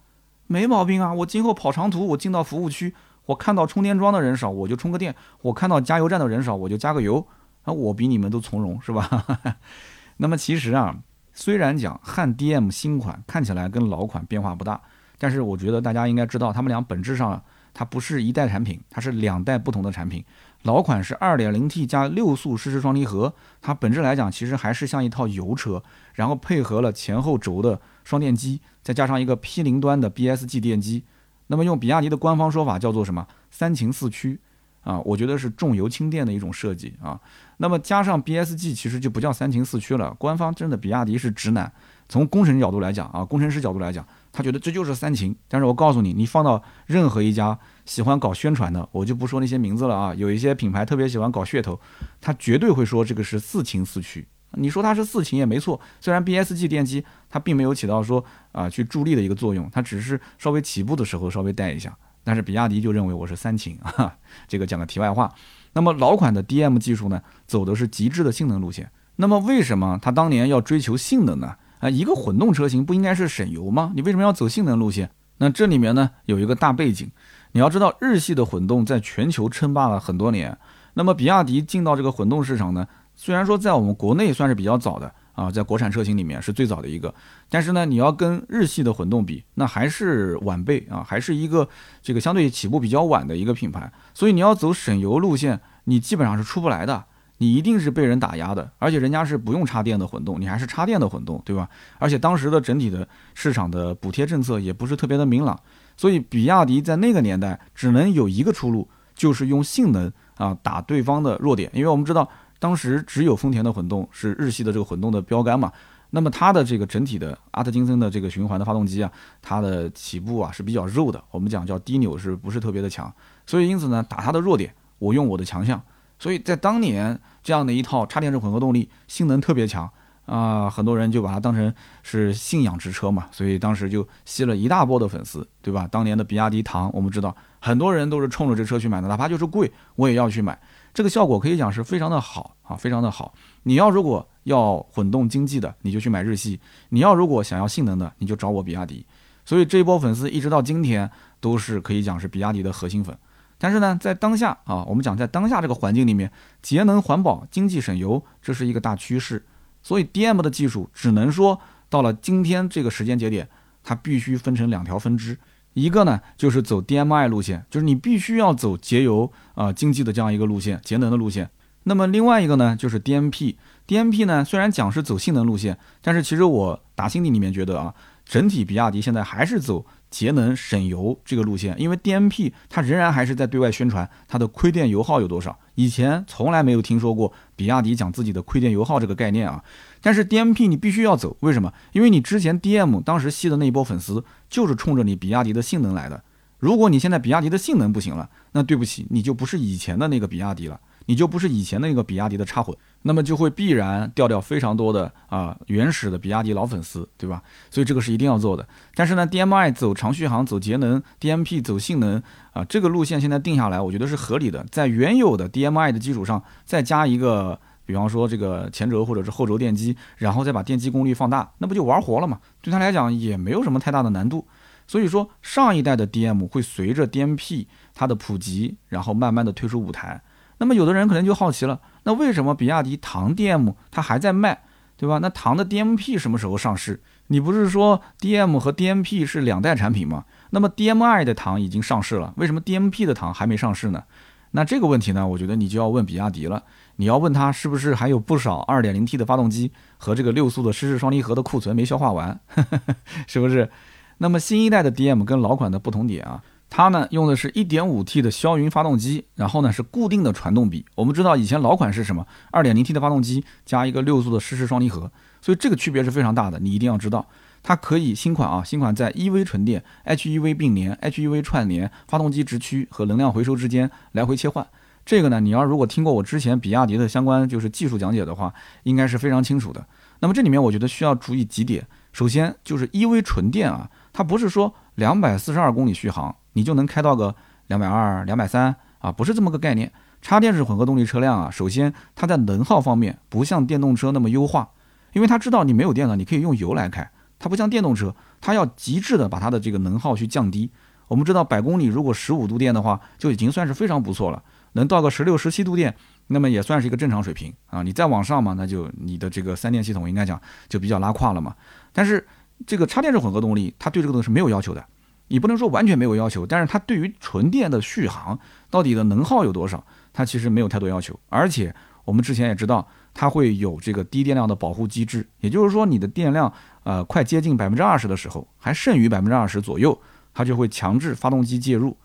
[0.49, 1.15] 没毛病啊。
[1.15, 2.93] 我今后跑长途，我进到服务区，
[3.27, 7.25] 我看到充电桩的人少，我就充个电；我看到加油站的人少，我就加个油。
[7.69, 9.27] 啊，我比你们都从容，是吧？
[10.17, 10.97] 那么其实啊，
[11.35, 14.81] 虽然讲汉 DM 新款看起来跟老款变化不大，
[15.19, 17.43] 但是我觉得大家应该知道，他们俩本质上
[17.75, 20.25] 它不是一代产品，它是两代不同的产品。
[20.63, 25.83] 老款是 2.0T 加六速湿式双离合，它本质来讲其实还是像一套油车，
[26.15, 31.05] 然后配合了前后轴的双电机，再加上一个 P 零端的 BSG 电机。
[31.47, 33.27] 那么用比亚迪的官方说法叫做什么？
[33.51, 34.41] 三擎四驱
[34.89, 37.21] 啊，我觉得是重油轻电的一种设计啊。
[37.59, 41.71] 那么加上 BSG 其实就不叫三擎四驱了，官方真的比亚迪是直男。
[42.09, 45.37] 从工程角度来讲啊，工程师角度来讲，他觉得这就是三擎。
[45.47, 50.15] 但是我告诉你，你放到任何一家喜欢搞宣传的，我就不说那些名字了啊。
[50.15, 51.79] 有一些品牌特别喜欢搞噱头，
[52.19, 54.27] 他绝对会说这个是四擎四驱。
[54.53, 61.95] 你说它是四擎也没错，虽然 BSG 电机它并没有起到说啊去助力的一个作用，它只是稍微起步的时候稍微带一下。
[62.29, 64.15] 但是比亚迪就认为我是三擎啊。
[64.47, 65.33] 这个讲个题外话。
[65.73, 68.91] 那么老款的 DM 技术呢，走的是极致的性能路线。
[69.17, 71.57] 那么为什么它当年要追求性能呢？
[71.79, 73.93] 啊，一个混动车型不应该是省油吗？
[73.97, 75.11] 你为什么要走性能路线？
[75.39, 77.11] 那这里面呢有一个大背景，
[77.53, 80.59] 你要知道日系的混动在全球称霸了很多年。
[80.93, 87.15] 那么比亚迪进到这个混动市场呢，虽然说在我们国内算是比较早的啊，在国产车型里面是最早的一个，
[87.49, 91.69] 但是呢，你要跟日系的混动比，那还是晚辈啊，还是一个
[92.03, 93.93] 这个相对起步比较晚的一个品牌。
[94.13, 97.05] 所以你要走省油路线，你基本上是出不来的。
[97.41, 101.69] 你一定是被人打压的，而且人家是不用插电的混动，你还是插电的混动，对吧？
[102.01, 105.57] 而且当时的整体的市场的补贴政策也不是特别的明朗，
[105.97, 115.73] 所以比亚迪在那个年代只能有一个出路，就是用性能啊打对方的弱点，因为我们知道当时只有丰田的混动是日系的这个混动的标杆嘛。
[116.11, 123.13] 那么它的这个整体的阿特金森的这个循环的发动机啊，它的起步啊是比较肉的，我们讲叫低扭是不是特别的强？
[123.47, 125.79] 所以因此呢，打它的弱点，我用我的强项。
[126.19, 129.89] 所以在当年这样的一套插电式混合动力，性能特别强
[130.25, 135.87] 啊，很多人就把它当成是信仰之车嘛，所以当时就吸了一大波的粉丝，对吧？
[135.91, 140.59] 当年的比亚迪唐，我们知道很多人都是冲着这车去买的，哪怕就是贵，我也要去买。
[140.93, 143.35] 这个效果可以讲是非常的好啊，非常的好。
[143.63, 149.05] 你要如果要混动经济的，你就去买日系；你要如果想要性能的，你就找我比亚迪。
[149.45, 153.17] 所以这一波粉丝一直到今天都是可以讲是比亚迪的核心粉。
[153.57, 156.31] 但是呢，在当下啊，我们讲在当下这个环境里面，
[156.63, 159.45] 节能环保、经济省油，这是一个大趋势。
[159.83, 163.49] 所以 DM 的技术只能说到了今天这个时间节点，
[163.83, 165.39] 它必须分成两条分支。
[165.75, 171.51] 一个呢，就是走 DMI 路线，就是你必须要走节油啊经济的这样一个路线，节能的路线。
[171.85, 177.95] 那么另外一个呢，就是 DMP，DMP 呢虽然讲是走性能路线，但是其实我打心底里面觉得啊，
[178.27, 185.59] 整体比亚迪现在还是走节能省油这个路线，因为 DMP 它仍然还是在对外宣传它的亏电油耗有多少。
[185.77, 189.63] 以前从来没有听说过比亚迪讲自己的亏电油耗这个概念啊，
[190.01, 191.73] 但是 DMP 你必须要走，为什么？
[191.93, 196.23] 因为你之前 DM 当时吸的那一波粉丝就是冲着你比亚迪的性能来的。
[196.59, 200.81] 如果你现在比亚迪的性能不行了，那对不起，你就不是以前的那个比亚迪了。
[201.07, 207.43] 你就不是以前那个比亚迪的插混，那么就会必然掉掉非常多的啊原始的比亚迪老粉丝，对吧？
[207.71, 208.69] 所以这个是一定要做的。
[208.95, 214.67] 但是呢，DMI 走长续航、走节能，DMP 走性能啊，这个路线现在定下来，我觉得是合理的。
[214.71, 217.59] 在原有的 DMI 的基础上，再加一个，
[217.89, 222.39] 比方说这个前轴或者是后轴电机，然后再把电机功率放大，那不就玩活了嘛？
[222.61, 224.47] 对他来讲也没有什么太大的难度。
[224.87, 230.21] 所以说，上一代的 DM 会随着 DMP 它的普及，然后慢慢的退出舞台。
[230.59, 234.65] 那么有的人可能就好奇了，那为什么比亚迪唐 DM 它还在卖，
[234.99, 235.19] 对吧？
[235.23, 237.03] 那唐的 DMP 什么时候上市？
[237.29, 240.25] 你不是说 DM 和 DMP 是两代产品吗？
[240.51, 244.05] 那么 DMI 的唐已经上市了，为什么 DMP 的唐还没上市呢？
[244.53, 246.63] 那这个问题呢，我觉得你就要问比亚迪了。
[246.97, 252.41] 你要问他是不是还有不少 2.0T 的发动机和这个六速的湿式双离合的库存没消化完，
[253.29, 253.71] 是不是？
[254.19, 256.43] 那么新一代的 DM 跟老款的不同点啊。
[256.71, 260.85] 它呢用的是一点五 T 的霄云发动机，然后呢是固定的传动比。
[260.97, 262.27] 我们知道以前老款是什么？
[262.51, 266.59] 二点零 T 的发动机加一个六速的湿式双离合，所以这个区别是非常大的。
[266.59, 267.27] 你一定要知道，
[267.63, 274.67] 它可以新款啊，新款在 EV 纯电、HEV 并联、HEV 串联、发动机直驱和能量回收之间来回切换。
[275.05, 279.85] 这个呢，你要如果听过我之前比亚迪的相关就是技术讲解的话，应该是非常清楚的。
[280.21, 286.35] 那么这里面我觉得需要注意几点，首先就是 EV 纯电啊，它不是说两百四十二公里续航。
[286.55, 287.35] 你就能开到个
[287.69, 289.93] 两百二、两百三啊，不是这么个概念。
[290.21, 294.71] 插电式混合动力车辆啊，首先它在能耗方面不像电动车那么优化，
[295.13, 297.09] 因为它知道你没有电了，你可以用油来开。
[297.39, 300.71] 它不像电动车，它要极致的把它的这个能耗去降低。
[301.07, 304.43] 我们知道百公里如果十五度电的话，就已经算是非常不错了。
[304.73, 305.97] 能到个十六、十七度电，
[306.27, 307.83] 那么也算是一个正常水平啊。
[307.83, 311.55] 你再往上嘛，那就你的这个三电系统应该讲就比较拉胯了嘛。
[311.93, 312.27] 但是
[312.67, 314.85] 这个插电式混合动力，它对这个东西是没有要求的。
[315.29, 318.39] 你不能说完全没有要求，但是它对于纯电的续航
[318.71, 321.19] 到底的能耗有多少，它其实没有太多要求。
[321.31, 321.75] 而且
[322.05, 322.87] 我们之前也知道，
[323.21, 326.53] 它会有这个低电量的保护机制，也就是说你的电量
[326.85, 330.01] 呃快接近百分之二十的时候，还剩余百分之二十左右，
[330.33, 331.97] 它就会强制发动机介入，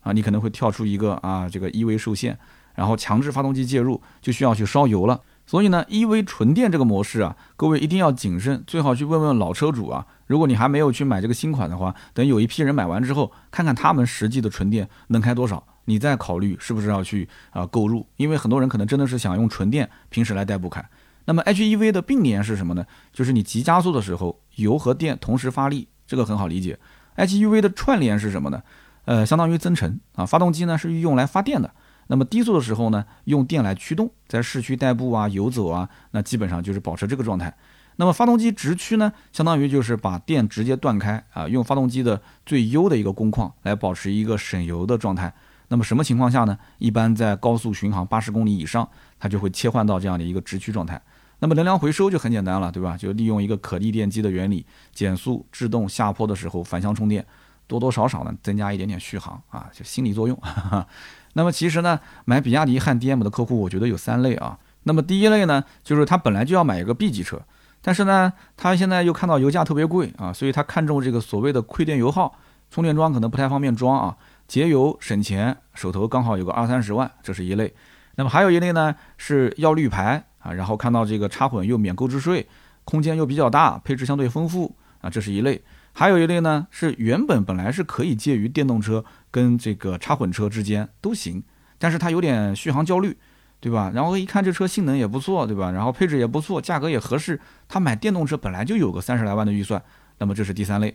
[0.00, 2.38] 啊，你可能会跳出一个啊这个 EV 受限，
[2.74, 5.20] 然后强制发动机介入，就需要去烧油了。
[5.44, 10.06] 所以呢，EV 纯电这个模式啊，各位一定要谨慎，最好去问问老车主啊。
[10.26, 18.06] 如果你还没有去买这个新款的话，等有一批人买完之后，看看他们实际的纯电能开多少，你再考虑是不是要去啊购入。
[18.16, 20.84] 因为很多人可能真的是想用纯电平时来代步开。
[21.24, 22.84] 那么 HEV 的并联是什么呢？
[23.12, 26.78] 就是你急加速的时候，油和电同时发力，这个很好理解。
[27.16, 28.62] HEV 的串联是什么呢？
[29.04, 31.72] 呃，相当于增程啊，发动机呢是用来发电的。
[32.08, 37.54] 那么低速的时候呢，用电来驱动，在市区代步啊、游走啊，那基本上就是保持这个状态。
[37.96, 45.32] 那么发动机直驱呢，相当于就是把电直接断开啊，用发动机的最优的一个工况来保持一个省油的状态。
[45.72, 46.58] 那么什么情况下呢？
[46.76, 48.86] 一般在高速巡航八十公里以上，
[49.18, 51.00] 它就会切换到这样的一个直驱状态。
[51.38, 52.94] 那么能量回收就很简单了，对吧？
[52.94, 57.24] 就利用一个可逆电机的原理，减速制动下坡的时候反向充电，
[57.66, 60.38] 多多少少呢增加一点点续航啊，就心理作用。
[61.32, 64.58] 那么其实呢，买比亚迪汉 DM 的客户，我觉得有三类啊。
[64.82, 67.40] 那么第一类呢，就是他本来就要买一个 B 级车，
[67.80, 72.36] 但是呢，他现在又看到油价特别贵啊，所以他看中这个所谓的亏电油耗，
[72.70, 74.16] 充电桩可能不太方便装啊，
[74.52, 77.72] 节油省钱，手头刚好有个二三十万，这是一类。
[78.16, 82.46] 那么还有一类呢，是要绿牌啊，然后看到这个插混又免购置税，
[82.84, 85.62] 空间又比较大，配置相对丰富啊，这是一类。
[85.94, 91.42] 还有一类呢，是原本本来是可以介于电动车跟这个插混车之间都行，
[91.78, 93.16] 但是他有点续航焦虑，
[93.58, 93.90] 对吧？
[93.94, 95.70] 然后一看这车性能也不错，对吧？
[95.70, 99.82] 然后配置也不错，价格也合适，他买电动车本来就有个三十来万的预算，
[100.18, 100.94] 那么这是第三类。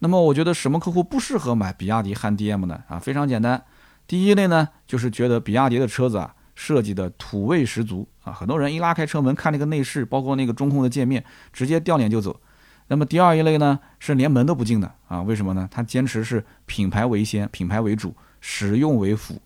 [0.00, 2.82] 那么我觉得什么客户不适合买比亚迪汉 DM 呢？
[2.88, 3.64] 啊，非常简单，
[4.06, 12.40] 第一类呢，就是觉得比亚迪的车子啊设计的土味十足啊，很多人一拉开车门看那个内饰，包括那个中控的界面，直接掉脸就走。
[12.88, 15.20] 那么第二一类呢，是连门都不进的啊？
[15.22, 15.68] 为什么呢？
[15.70, 19.40] 他坚持是品牌为先，品牌为主，实用为辅。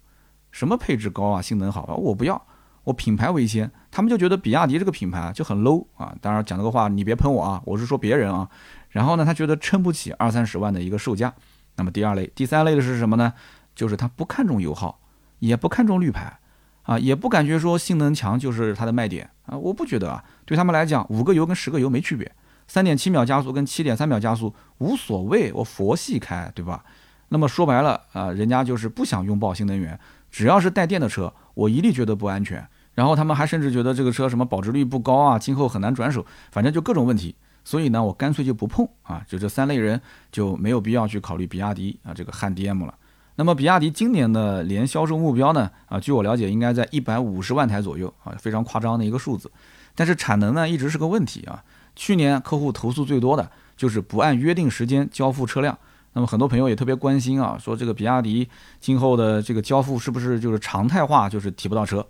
[0.51, 2.41] 什么配置高啊，性能好啊，我不要，
[2.85, 3.71] 我品牌为先。
[3.91, 6.15] 他们就觉得比亚迪这个品牌就很 low 啊。
[6.21, 8.49] 当然讲这个话你别喷我啊，我是说别人啊。
[8.93, 11.35] 然后呢，他觉得撑不起二三十万的一个售价。
[11.75, 13.33] 那么第二类、第三类的是什么呢？
[13.75, 15.01] 就是他不看重油耗，
[15.39, 16.39] 也不看重绿牌，
[16.83, 19.57] 啊，也不感觉说性能强就是它的卖点啊。
[19.57, 22.31] 我不觉得啊，对他们来讲，五个油跟十个油没区别。
[22.69, 26.85] 三点七秒加速跟七点三秒加速无所谓，我佛系开，对吧？
[27.31, 29.99] 那么说白了啊，人家就是不想拥抱新能源，
[30.31, 32.67] 只要是带电的车，我一律觉得不安全。
[32.95, 37.35] 然后他们还甚至觉得这个车什么保值率不高啊，今后很难转手，反正就各种问题。
[37.65, 42.95] 所以呢，我干脆就不碰啊，就这三类人就没有必要去考虑比亚迪啊这个汉 DM 了。
[43.37, 45.71] 那么比亚迪今年的年销售目标呢？
[45.87, 49.51] 啊，据我了解，应该在一百五十万台左右啊，非常夸张的一个数字。
[49.95, 51.63] 但是产能呢，一直是个问题啊。
[51.95, 55.77] 去年客户投诉最多的就是不按约定时间交付车辆，
[56.13, 58.49] 那么很多朋友也特别关心啊，说这个比亚迪
[58.81, 62.07] 今后的这个交付是不是就是常态化，就是提不到车？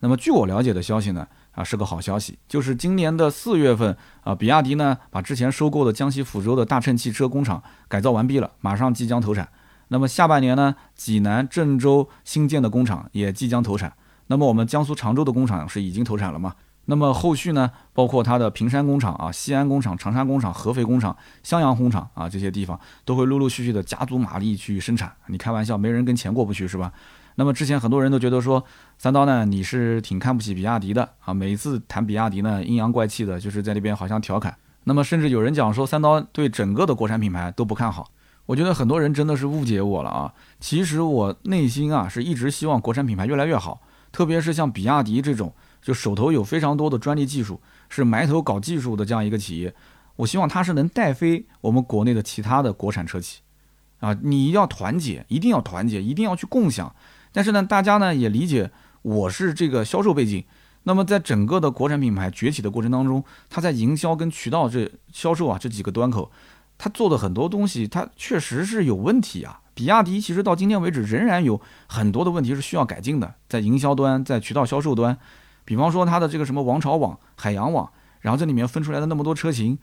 [0.00, 9.48] 那么据我了解的消息呢，啊是个好消息，就是今年的四月份啊，比亚迪呢把之前收购的江西抚州的大乘汽车工厂改造完毕了，马上即将投产。
[9.88, 13.92] 那么下半年呢，济南、郑州新建的工厂也即将投产。
[14.28, 16.54] 那么我们江苏常州的工厂是已经投产了吗？
[16.88, 25.12] 那么后续呢，包括它的平山工厂啊、西安工厂、长沙工厂、合肥工厂、襄阳工厂啊，这些地方都会陆陆续续的加足马力去生产。
[25.26, 26.92] 你开玩笑，没人跟钱过不去是吧？
[27.36, 28.64] 那么之前很多人都觉得说，
[28.98, 34.56] 三刀呢，你是挺看不起比亚迪的啊，每一次谈比亚迪呢，阴阳怪气的，就是在那边好像调侃。
[34.84, 38.10] 那么甚至有人讲说，三刀对整个的国产品牌都不看好。
[38.46, 40.32] 我觉得很多人真的是误解我了啊。
[40.60, 43.80] 其实我内心啊是一直希望国产品牌越来越好，
[44.12, 45.52] 特别是像比亚迪这种。
[45.82, 49.72] 就手头有非常多的专利技术，是埋头搞技术的这样一个企业，
[50.16, 53.42] 我希望它是能带飞我们国内的其他的国产车企，
[54.00, 56.92] 啊，你一定要团结，一定要团结，一定要去共享。
[57.36, 58.70] 但是呢，大家呢也理解
[59.02, 60.42] 我是这个销售背景，
[60.84, 66.32] 那么在整个的国产品牌崛起的过程当中，它在营销跟渠道这销售啊这几个端口，
[66.78, 69.60] 它做的很多东西，它确实是有问题啊。
[69.74, 75.18] 比亚迪其实到今天为止仍然有很多的问题是需要改进的，在营销端，在渠道销售端。
[75.66, 77.90] 比方说它的这个什么王朝网、海洋网，
[78.22, 79.76] 然后这里面分出来的那么多车型，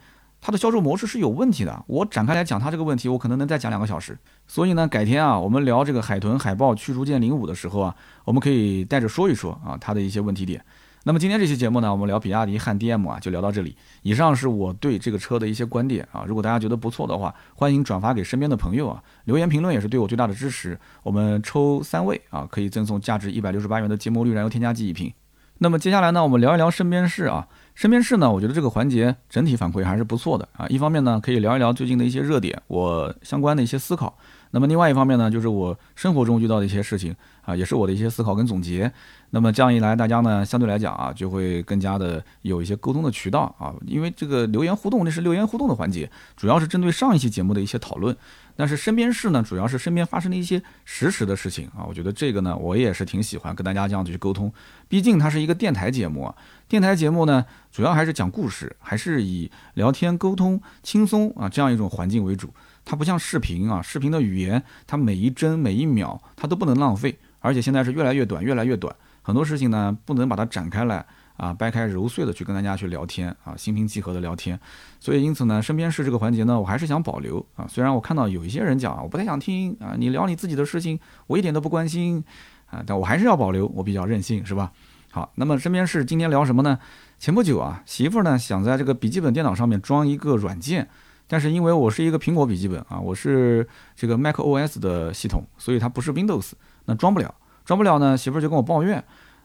[0.45, 1.85] 它的销售模式是有问题的。
[1.87, 4.17] 我展开来讲它这个问题，我可能能再讲两个小时。
[4.45, 10.61] 所以呢，改天啊，我们聊这个海豚、海豹驱逐舰零五的时候啊，我们可以带着说一说啊它的一些问题点。
[11.05, 13.77] 那么今天这期节目呢，我们聊比亚迪汉 DM 啊，就聊到这里。
[14.01, 20.77] 以上是我对这个车的一些观点啊，如果大家觉得不错的话，欢迎转发给身边的朋友啊，留言评论也是对我最大的支持。
[21.03, 25.13] 我们抽三位啊，可以赠送价值一百六十八元的节末绿燃油添加剂一瓶。
[25.59, 27.47] 那么接下来呢，我们聊一聊身边事啊。
[27.75, 30.67] 身边事呢，我觉得这个环节整体反馈还是不错的啊。
[30.67, 34.17] 一方面呢，可以聊一聊最近的一些热点，我相关的一些思考。
[34.55, 38.91] 那么另外一方面呢，就是我生活中遇到的一些事情啊，也是我的一些思考跟总结。
[39.31, 43.73] 那么这样一来，大家呢相对来讲啊，就会更加的有一些沟通的渠道啊。
[43.87, 48.15] 因为这个留言互动，这是留言互动的环节，主要是针对上一期节目的一些讨论。
[48.55, 51.81] 但是身边事呢，主要是身边发生的一些实时的事情啊。
[51.89, 54.53] 我觉得这个呢，我也是挺喜欢跟大家这样子去沟通。
[54.87, 56.35] 毕竟它是一个电台节目啊，
[56.67, 62.53] 电台节目呢，主要还是讲故事，还是以聊天沟通、轻松啊这样一种环境为主。
[62.85, 71.05] 它不像视频啊，视频的语言，它每一帧每一秒它都不能浪费，而且现在是越来越短，越来越短，很多事情呢不能把它展开来。
[71.35, 74.57] 啊，掰开揉碎的去跟大家去聊天啊，心平气和的聊天，
[74.99, 77.65] 所以因此呢，身边事这个环节呢，我还是想保留啊。
[77.67, 82.23] 虽然我看到有一些人讲啊，我不太想听啊，你聊你自己的事情，我一点都不关心
[82.67, 84.71] 啊，但我还是要保留，我比较任性，是吧？
[85.09, 86.77] 好，那么身边事今天聊什么呢？
[87.17, 90.87] 前不久啊，媳妇儿呢想在这个笔记本电脑上面装一个软件，
[91.33, 96.51] 但是因为我是一个苹果笔记本啊，我是这个 Mac OS 的系统，所以它不是 Windows，
[96.85, 97.33] 那装不了，
[97.65, 99.03] 装不了呢，媳妇儿就跟我抱怨。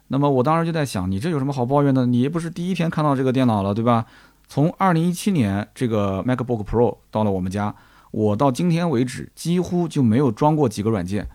[0.09, 2.05] 那么我当时就在想，你这有什么好抱怨的？
[2.05, 4.05] 你也不是第一天看到这个电脑了，对吧？
[4.49, 7.75] 从二零一七年这个 MacBook Pro 到了我们家，
[8.11, 11.27] 我到今天为止几乎就没有装过几个软件，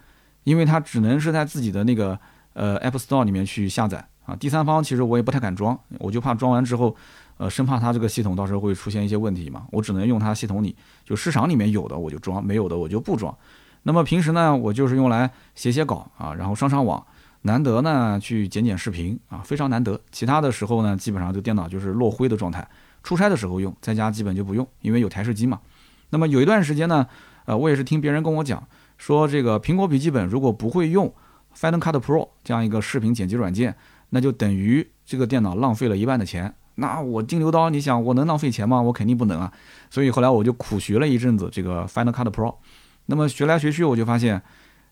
[0.44, 2.20] 因为它只能是在自己的那个
[2.54, 4.36] 呃 App Store 里面去下载啊。
[4.36, 6.96] 第三方其实我也不太敢装，我就怕装完之后，
[7.38, 9.66] 呃，生怕它这个系统到时候会出现一些问题嘛。
[9.72, 13.36] 我只能用它系统里就市场里面有的我就装，没有的我就不装。
[13.84, 17.06] 那么平时呢，我就是用来写写稿啊，然后上上网。
[17.46, 20.00] 难得呢，去剪剪视频啊，非常难得。
[20.14, 22.66] 其他的时候呢，基本上这电脑就是落灰的状态。
[23.04, 25.60] 出差的时候用，在家基本就不用，因为有台式机嘛。
[26.12, 27.06] 那么有一段时间呢，
[27.44, 28.66] 呃，我也是听别人跟我讲，
[28.98, 31.14] 说这个苹果笔记本如果不会用
[31.54, 33.76] Final Cut Pro 这样一个视频剪辑软件，
[34.12, 36.56] 那就等于这个电脑浪费了一半的钱。
[36.76, 38.82] 那我金牛刀，你想我能浪费钱吗？
[38.82, 39.52] 我肯定不能啊。
[39.90, 42.56] 所以后来我就苦学了一阵子这个 Final Cut Pro。
[43.06, 44.42] 那么学来学去，我就发现。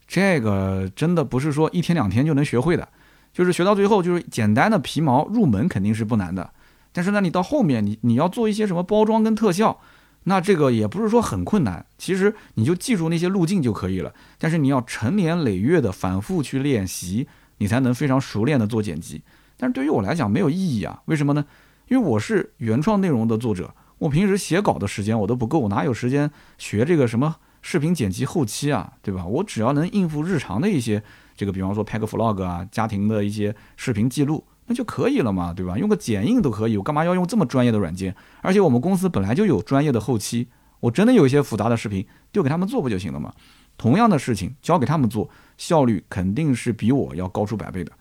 [0.07, 2.85] 这个真的不是说一天两天就能学会的，
[3.31, 6.51] 就是学到最后就是简单的皮毛入门肯定是不难的，
[6.91, 9.79] 但是呢，你到后面你你要做一些什么包装跟特效，
[10.23, 14.13] 那这个也不是说很困难，其实你就记住那些路径就可以了。
[14.37, 17.29] 但是你要成年累月的反复去练习，
[17.59, 19.21] 你才能非常熟练的做剪辑。
[19.55, 21.45] 但是对于我来讲没有意义啊，为什么呢？
[21.91, 27.35] 因为我是原创内容的作者，我平时写稿的时间我都不够，哪有时间学这个什么？
[27.61, 29.25] 视频剪辑后期啊，对吧？
[29.25, 31.03] 我只要能应付日常的一些
[31.35, 35.77] 这个，比方说拍个 vlog 啊，家庭的一些视频记录，那就可以了嘛，对吧？
[35.77, 38.15] 用个剪映都可以，我干嘛要用这么专业的软件？
[38.41, 40.47] 而且我们公司本来就有专业的后期，
[40.79, 43.33] 我真的有一些复杂的视频丢给他们做不就行了吗？
[43.77, 47.91] 同样的事情交给他们做，效率肯定是比我要高出百倍的。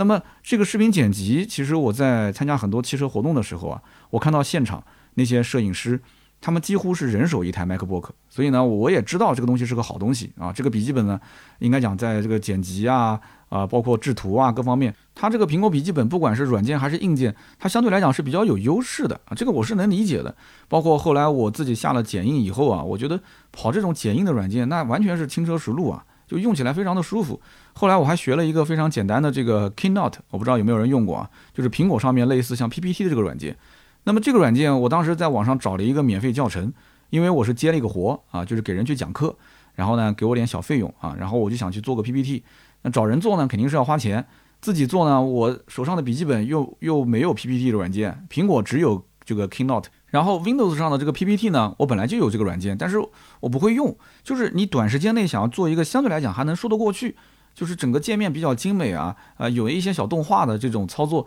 [0.00, 4.82] 那么这个视频剪辑，其实我在参加很多汽车活动的时候啊，我看到现场
[5.16, 6.00] 那些摄影师。
[6.42, 10.50] 他们几乎是人手一台 MacBook，所以呢，我也知道这个东西是个好东西啊。
[10.50, 11.20] 这个笔记本呢，
[11.58, 13.20] 应该讲在这个剪辑啊、
[13.50, 19.36] 啊包括制图啊各方面，它这个苹果笔记本不管是软件还是硬件，它相对来讲是比较有优势的啊。
[19.36, 20.34] 这个我是能理解的。
[20.66, 23.20] 包括后来我自己下了剪映以后啊，我觉得
[23.52, 27.40] 跑这种剪映的软件，那完全是轻车熟路啊，就用起来非常的舒服。
[27.72, 33.56] 后来我还学了一个非常简单的这个 Keynote，我不知道有没有人用过啊，就是苹果上面类似像 PPT 的这个软件。
[34.04, 36.72] 那么这个软件，我当时在网上找了一个免费教程，
[37.10, 39.34] 因为我是接了一个活啊，就是给人去讲课，
[39.74, 42.44] 然后呢给我点小费用啊，然后我就想去做个 PPT。
[42.82, 44.24] 那找人做呢，肯定是要花钱，
[44.60, 52.98] 自己做呢，我手上的笔记本又又没有 PPT 的软件，苹果只有这个 Keynote，然后 Windows 上的这个 PPT 呢，我本来就有这个软件，但是
[53.40, 57.16] 我不会用，就是你短时间内想要做一个相对来讲还能说得过去，
[57.54, 61.26] 就是整个界面比较精美啊，呃，有一些小动画的这种操作。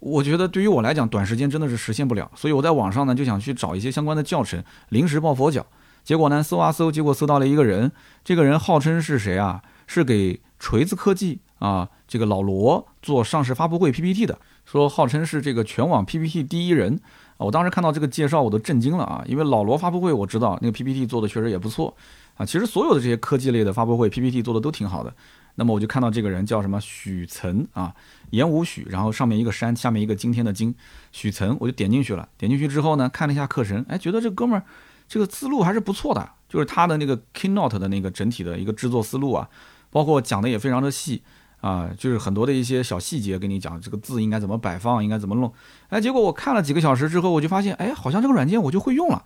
[0.00, 5.64] 我觉得对于我来讲，短时间真的是实现不了，所以我在网上呢就想去找一些相关的教程，临时抱佛脚。
[6.02, 7.92] 结果呢，搜啊搜，结果搜到了一个人，
[8.24, 9.62] 这个人号称是谁啊？
[9.86, 16.98] 是给锤子科技啊这个老罗做上市发布会 PPT 的，说号称是这个全网 PPT 第一人。
[17.38, 21.96] 我当时看到这个介绍，我都震惊了啊，因为老罗发布会我知道那个 PPT 做的确实也不错
[22.36, 22.46] 啊。
[22.46, 25.12] 其实所有的这些科技类的发布会 PPT 做的都挺好的。
[25.54, 27.94] 那么我就看到这个人叫什么许岑啊，
[28.30, 30.74] 言无许，然后上面一个山，下面一个今天的今，
[31.10, 32.26] 许岑，我就点进去了。
[32.38, 34.64] 点进去之后呢，看了一下课程，哎，觉得这哥们儿
[35.06, 39.46] 这个思路还是不错的，就是他的那个 Keynote 的那个整体的一个制作思路啊，
[39.90, 41.22] 包括讲的也非常的细
[41.62, 45.50] 啊，就是很多的一些小细节跟你讲，这个字应该怎么摆放，应该怎么弄。
[45.88, 49.24] 哎，结果我看了几个小时之后，我就发现，哎，好像这个软件我就会用了。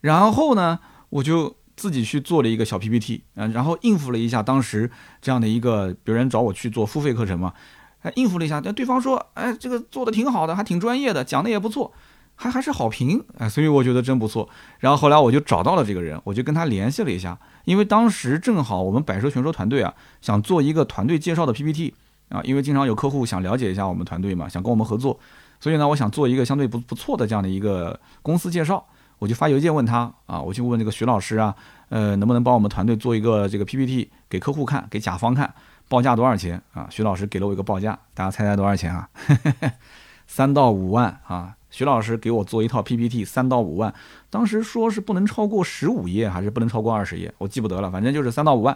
[0.00, 1.54] 然后呢，我就。
[1.76, 7.52] 自己去做了一个小 PPT，嗯，然后应付了一下当时这样的一个别人找我去做付费课程嘛，
[8.00, 11.92] 哎应付了一下，但对方说，哎，这个做的挺好的，还挺专业的，讲的也不错，
[12.36, 14.48] 还还是好评，哎，所以我觉得真不错。
[14.78, 21.92] 然后后来我就找到了这个人，我就跟他联系了一下，因为当时正好我们百车全说团队啊，想做一个团队介绍的 PPT
[22.28, 25.18] 啊，因为经常有客户想了解一下我们团队嘛，想跟我们合作，
[25.58, 28.84] 所以呢，我想做一个相对不不错的这样的一个公司介绍。
[29.18, 31.54] 我就发邮件问他啊，我就问这个徐老师啊，
[31.88, 35.54] 呃，能不能帮我们团队做一个这个 PPT 给客户看，给甲方看，
[35.88, 36.86] 报价多少钱啊？
[36.90, 39.08] 徐老师给了我一个报价，大家猜猜多少钱啊？
[40.28, 41.54] 三到五万啊！
[41.76, 43.92] 徐老师给我做一套 PPT，三到五万，
[44.30, 48.74] 当时说是不能超过十五页，还是不能超过二十页，我记不得了，反正就是三到五万。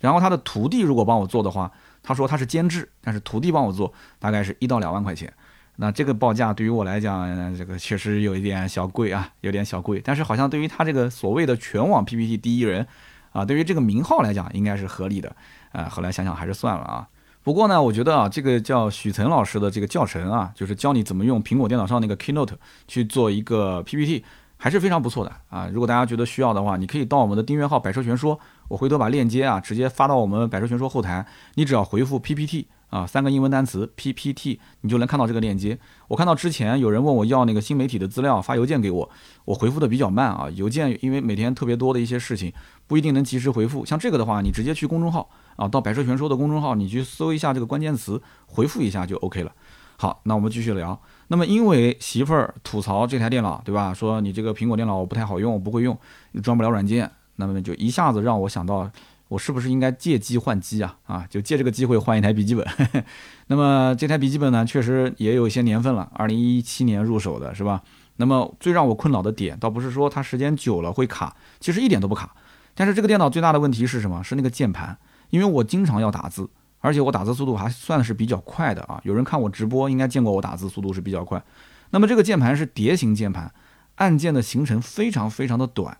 [0.00, 1.70] 然后他的徒弟如果帮我做的话，
[2.02, 5.32] 他说他是监制，但是徒弟帮我做大概是一到两万块钱。
[5.76, 10.02] 那这个报价对于我来讲，这个确实有一点小贵啊，有点小贵。
[10.04, 12.84] 但是好像对于他这个所谓的全网 PPT 第一人，
[13.30, 15.36] 啊，对于这个名号来讲，应该是合理的。
[15.70, 17.06] 啊，后来想想还是算了啊。
[17.50, 22.52] 不过呢，我觉得啊，这个叫许岑老师的这个教程啊，就是教你怎么用苹果电脑上那个 Keynote
[22.86, 24.24] 去做一个 PPT，
[24.56, 25.68] 还是非常不错的啊。
[25.72, 28.38] 如果大家觉得需要的话，你可以到我们的订阅号“百车全说”，
[28.70, 31.26] 我回头把链接啊直接发到我们“百车全说”后台，
[31.56, 32.68] 你只要回复 PPT。
[32.90, 35.78] 啊，三个英文单词 PPT，你就能看到这个链接。
[36.08, 39.10] 我看到之前有人问我要那个新媒体的资料，发邮件给我，
[39.44, 42.52] 我回复的比较慢啊，邮件因为每天特别多的一些事情，
[42.86, 43.86] 不一定能及时回复。
[43.86, 49.52] 像这个的话，你直接去公众号啊，到百车全说的公众号，你去搜一下这个关键词，回复一下就 OK 了。
[49.96, 51.00] 好，那我们继续聊。
[51.28, 53.94] 那么因为媳妇儿吐槽这台电脑，对吧？
[53.94, 55.96] 说你这个苹果电脑不太好用，不会用，
[56.42, 57.08] 装不了软件。
[57.36, 58.90] 那么就一下子让我想到，
[59.30, 60.96] 我是不是应该借机换机啊？
[61.06, 62.66] 啊，就借这个机会换一台笔记本。
[63.46, 67.80] 那么这台笔记本呢，确实也有一些年份了，二零一七年入手的是吧？
[68.16, 72.34] 那么最让我困扰的点，倒不是说它时间久了会卡，其实一点都不卡。
[72.74, 74.20] 但是这个电脑最大的问题是什么？
[74.24, 74.98] 是那个键盘，
[75.30, 76.50] 因为我经常要打字，
[76.80, 79.00] 而且我打字速度还算是比较快的啊。
[79.04, 81.40] 有人看我直播应该见过我打字速度是比较快。
[81.90, 83.54] 那么这个键盘是蝶形键盘，
[83.94, 85.96] 按键的行程非常非常的短。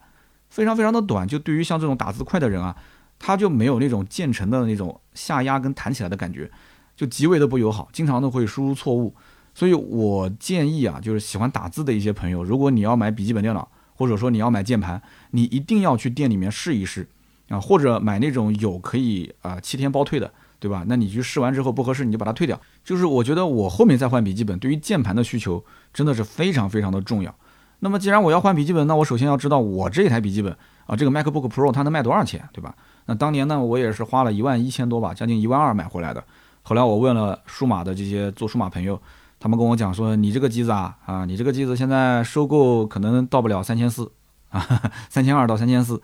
[0.48, 2.74] 非常非常的短，就对于像这种打字快的人啊，
[3.20, 6.50] 它就没有那种键程的那种下压跟弹起来的感觉，
[6.96, 9.14] 就极为的不友好，经常都会输入错误。
[9.54, 15.00] 所以我建议啊，就是喜欢打字的一些朋友，如果你要买笔记本电脑，或者说你要买键盘，
[15.32, 17.06] 你一定要去店里面试一试
[17.48, 20.84] 啊，或者买那种有可以啊七天包退的，对吧？
[20.86, 22.58] 那你去试完之后不合适，你就把它退掉。
[22.82, 25.62] 就是我觉得我后面再换笔记本，对于键盘的需求
[25.92, 27.34] 真的是非常非常的重要。
[27.80, 30.56] 那么既然我要换笔记本，那我首先要知道我这台笔记本
[30.86, 32.74] 啊，这个 MacBook Pro 它能卖多少钱，对吧？
[33.10, 36.22] 那当年呢，我也是花了一万一千多吧，将近一万二买回来的。
[36.62, 39.02] 后来我问了数码的这些做数码朋友，
[39.40, 44.12] 他们跟我讲说，你这个机子啊，啊，你这个机子现在收购可能到不了三千四
[44.50, 44.64] 啊，
[45.08, 46.00] 三千二到三千四。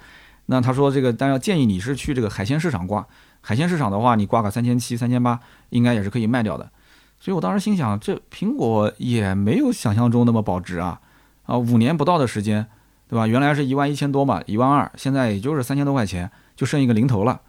[0.47, 3.07] 那他说这个，但要建议你是去这个海鲜市场挂，
[3.41, 5.39] 海鲜市场的话，你挂个三千七、三千八，
[5.71, 6.69] 应该也是可以卖掉的。
[7.21, 11.01] 所以我当时心想，这苹果也没有想象中那么保值啊。
[11.45, 12.67] 啊，五年不到的时间，
[13.09, 13.29] 对吧？
[13.29, 17.41] 原来是一万一千多嘛，一万二，现在也就是三千多块钱，就剩一个零头了。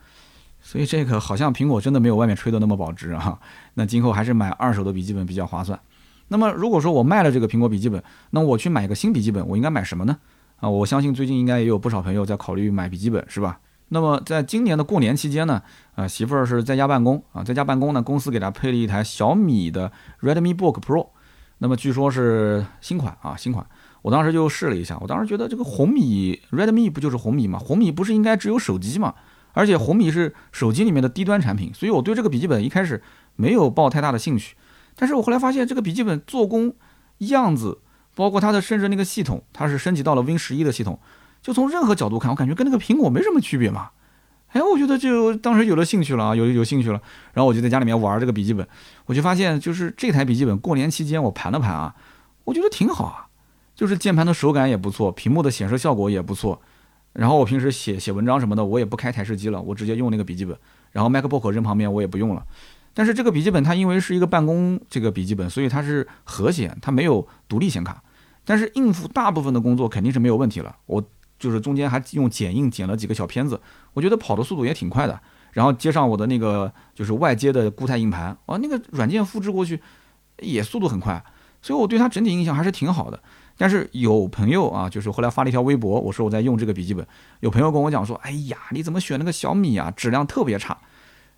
[0.61, 3.39] 所以这个好像苹果真的没有外面吹的那么保值啊。
[3.75, 5.79] 那今后还是买二手的笔记本比较划算。
[6.27, 10.17] 那么如果说我卖了这个苹果笔记本，那我去买一个新笔记本，我应该买什么呢？
[10.57, 13.59] 啊，我相信最近应该也有不少朋友在考虑买笔记本，是吧？
[13.89, 15.61] 那么在今年的过年期间呢，
[15.95, 19.89] 啊，媳妇儿是在家办公啊，在家办公呢，公司给她配了一台小米的
[20.19, 21.07] Redmi Book Pro，
[21.59, 23.65] 那么据说是新款啊，新款。
[24.01, 27.59] 我当时就试了一下，我当时觉得这个红米 Redmi 不就是红米吗？
[27.59, 29.13] 红米不是应该只有手机吗？
[29.53, 33.01] 而且红米是手机里面的低端产品，所以我对这个笔记本一开始
[33.35, 34.55] 没有抱太大的兴趣。
[34.95, 36.73] 但是我后来发现这个笔记本做工
[37.17, 37.79] 样子，
[38.15, 40.99] 包括它的甚至那个系统，它是升级到了 Win 十一的系统，
[41.41, 43.89] 就从任何角度看，我感觉跟那个苹果没什么区别嘛。
[44.49, 47.01] 哎，我觉得就当时有了兴趣了啊，有有兴趣了。
[47.33, 48.67] 然后我就在家里面玩这个笔记本，
[49.05, 51.95] 我就发现就是这台笔记本过年期间我盘了盘啊，
[52.45, 53.26] 我觉得挺好啊。
[53.77, 56.59] 就是键盘的手感也不错，屏幕的显示效果也不错。
[57.13, 60.57] 然后我平时写写文章什么的，我也不开台式机了，我直接用那个笔记本。
[60.91, 62.43] 然后 MacBook 扔旁边我也不用了。
[62.95, 68.01] 但是这个笔记本它因为是一个办公这个笔记本，所以它是核显，它没有独立显卡。
[68.43, 70.75] 但是应付大部分的工作肯定是没有问题了。
[70.87, 71.03] 我
[71.37, 73.61] 就是中间还用剪映剪了几个小片子，
[73.93, 75.19] 我觉得跑的速度也挺快的。
[75.51, 79.79] 然后接上我的那个就是外接的固态硬盘，哇，那个软件复制过去
[80.39, 81.23] 也速度很快，
[81.61, 83.21] 所以我对它整体印象还是挺好的。
[83.57, 87.05] 但是有朋友啊，就是后来发了一条微博，我说我在用这个笔记本，
[87.39, 90.77] 有朋友跟我讲说，哎呀，你怎么选那个小米啊，质量特别差。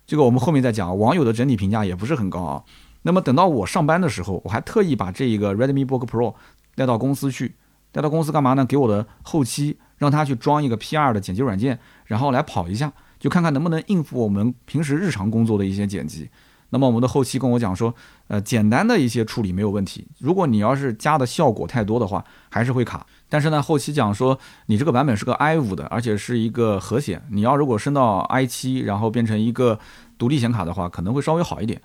[0.06, 2.62] 这个我们后面再讲，网友的整体评价也不是很高啊。
[3.02, 6.34] 那么等到我上班的时候，我还特意把这一个 Redmi Book Pro
[6.74, 7.54] 带到公司去，
[7.90, 8.66] 带到公司干嘛呢？
[8.66, 16.28] 给我的后期让他去装一个 P2 的剪辑软件，然后来跑一下，就看看能不能应付我们平时日常工作的一些剪辑。
[16.70, 17.94] 那么我们的后期跟我讲说，
[18.28, 20.06] 呃，简单的一些处理没有问题。
[20.18, 23.06] 如果你要是加的效果太多的话，还是会卡。
[23.28, 29.78] 但是呢，后期讲说你这个版本是个 i 五的，而且是一个核显，你要如果升到 i 七，然后变成一个
[30.18, 31.80] 独立显卡的话，可能会稍微好一点。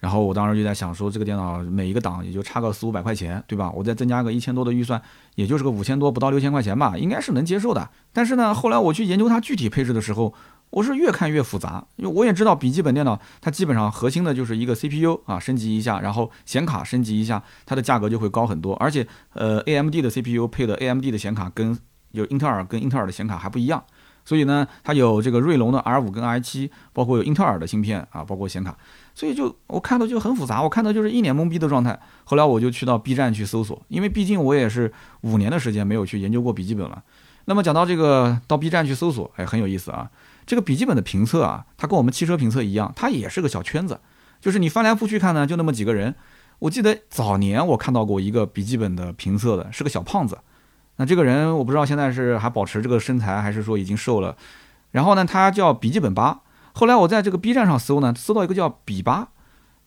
[0.00, 3.70] 然后我当时就在想说，这个电脑每一个档也就差个四五百块钱，对吧？
[3.70, 5.00] 我再增加个一千多的预算，
[5.34, 7.90] 也就是个五千多不到六千块钱吧，应该是能接受的。
[8.10, 10.32] 但是呢，后来我去研究它具体配置的时候，
[10.70, 18.74] 我是越看越复杂，因为我也知道笔记本电脑它基本上核心的就是一个 CPU 啊，升级一下，然后显卡升级一下，它的价格就会高很多。
[18.76, 21.76] 而且，呃，AMD 的 CPU 配的 AMD 的显卡跟
[22.12, 23.82] 有英特尔跟英特尔的显卡还不一样，
[24.24, 28.76] 所以呢，它有这个锐龙的 R5 跟 i7，包括有英特尔的芯片啊，包括显卡，
[29.14, 31.98] 所以就我看到就很复杂，我看到就是一脸懵逼的状态。
[32.24, 34.92] 后来我就去到 B 站去搜索，因为毕竟我也是
[35.22, 37.02] 五年的时间没有去研究过笔记本了。
[37.46, 40.08] 那么讲到这个到 B 站去搜索，哎，很有意思啊。
[40.50, 44.00] 这个笔记本的评测啊，它跟我们汽车评测一样，它也是个小圈子，
[44.40, 46.16] 就是你翻来覆去看呢，就那么几个人。
[46.58, 50.36] 我记得早年我看到过一个笔记本的评测的，是个小胖子。
[50.96, 54.36] 那这个人我不知道现在是还保持这个身材，还是说已经瘦了。
[54.90, 56.40] 然后呢，他叫笔记本八。
[56.72, 59.28] 后来我在这个 B 站上搜呢，搜到一个叫笔八，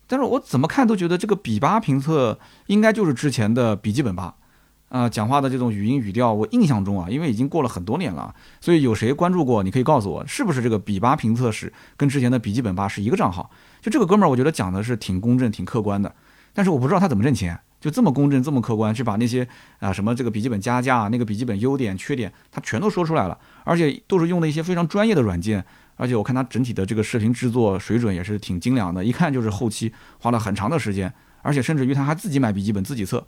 [0.07, 4.34] 但是我怎么看都觉得这个比八评测应该就是之前的笔记本八。
[4.93, 8.31] 啊，讲话的这种语音语调，我印象中啊，因为已经过了很多年了，
[8.61, 9.63] 所以有谁关注过？
[9.63, 13.49] 你可以告诉我，是不是这个比八评测室跟之前的笔记本八是一个账号？
[13.81, 16.13] 就这个哥们儿，我觉得讲的是挺公正、挺客观的。
[16.53, 19.47] 但是我不知道他怎么挣钱，就这么公正、这么客观，去把那些
[19.79, 25.65] 啊什么这个笔记本加价、那个笔记本优点、缺点，他全都说出来了，而且都是用的一些非常专业的软件。
[25.95, 33.25] 而且我看他整体的这个视频制作水准也是挺精良的，一看就是后期花了很长的时间，而且甚至于他还自己买笔记本自己测。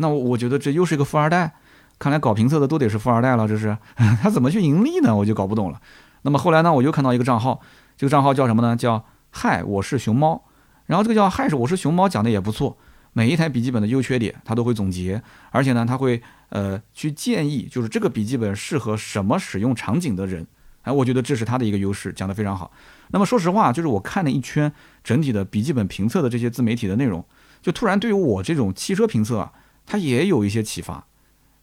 [0.00, 1.54] 那我我觉得这又是一个富二代，
[1.98, 3.76] 看来搞评测的都得是富二代了，这是
[4.20, 5.14] 他怎么去盈利呢？
[5.14, 5.80] 我就搞不懂了。
[6.22, 7.60] 那么后来呢，我又看到一个账号，
[7.96, 8.74] 这个账号叫什么呢？
[8.74, 10.42] 叫嗨，我是熊猫。
[10.86, 12.76] 然后这个叫嗨我是熊猫讲的也不错，
[13.12, 20.46] 每一台笔记本的优缺点他都会总结，而且呢他会呃去建议，就是这个笔记本适合什么使用场景的人。
[20.82, 22.72] 哎，我觉得这是他的一个优势，讲得非常好。
[23.08, 24.72] 那么说实话，就是我看了一圈
[25.04, 27.24] 整体的笔记本评测的这些自媒体的内容，
[27.62, 29.52] 就突然对于我这种汽车评测啊。
[29.90, 31.04] 它也有一些启发，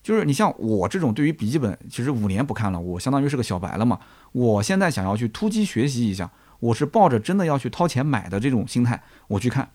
[0.04, 3.98] 就是你像我这种对于笔记本，其实五年不看了，我相当于是个小白了嘛。
[4.34, 9.70] 我现在想要去突击学习一下，我是抱着真的要去掏钱买的这种心态我去看。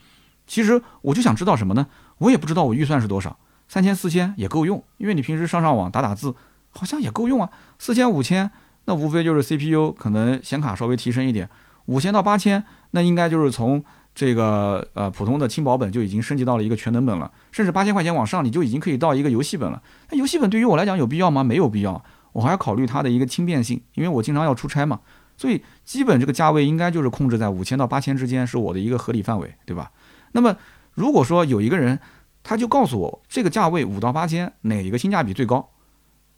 [0.46, 1.86] 其实我就想知道什么呢？
[2.18, 3.38] 我也不知道我预算是多少，
[3.68, 6.34] 三千四千也够用，因为你平时上上网打打字，
[6.72, 7.48] 好像也够用啊。
[7.78, 8.50] 四千五千，
[8.84, 11.48] 那无非就是 CPU 可能显卡稍微提升一点，
[11.86, 13.82] 五千到八千，那应该就是从。
[14.14, 19.82] 这个呃普通的轻薄本就已经升级到了一个全能本了，甚至八千块钱往上，你就已经可以到一个游戏本了。
[20.10, 21.42] 那游戏本对于我来讲有必要吗？
[21.42, 25.00] 没有必要，我还要考虑它的一个轻便性，因为我经常要出差嘛。
[25.38, 29.90] 所以基本这个价位应该就是控制在五千到八千之间，是我的一个合理范围，对吧？
[30.32, 30.56] 那么
[30.92, 31.98] 如果说有一个人，
[32.42, 35.70] 他就告诉我这个价位五到八千哪一个性价比最高，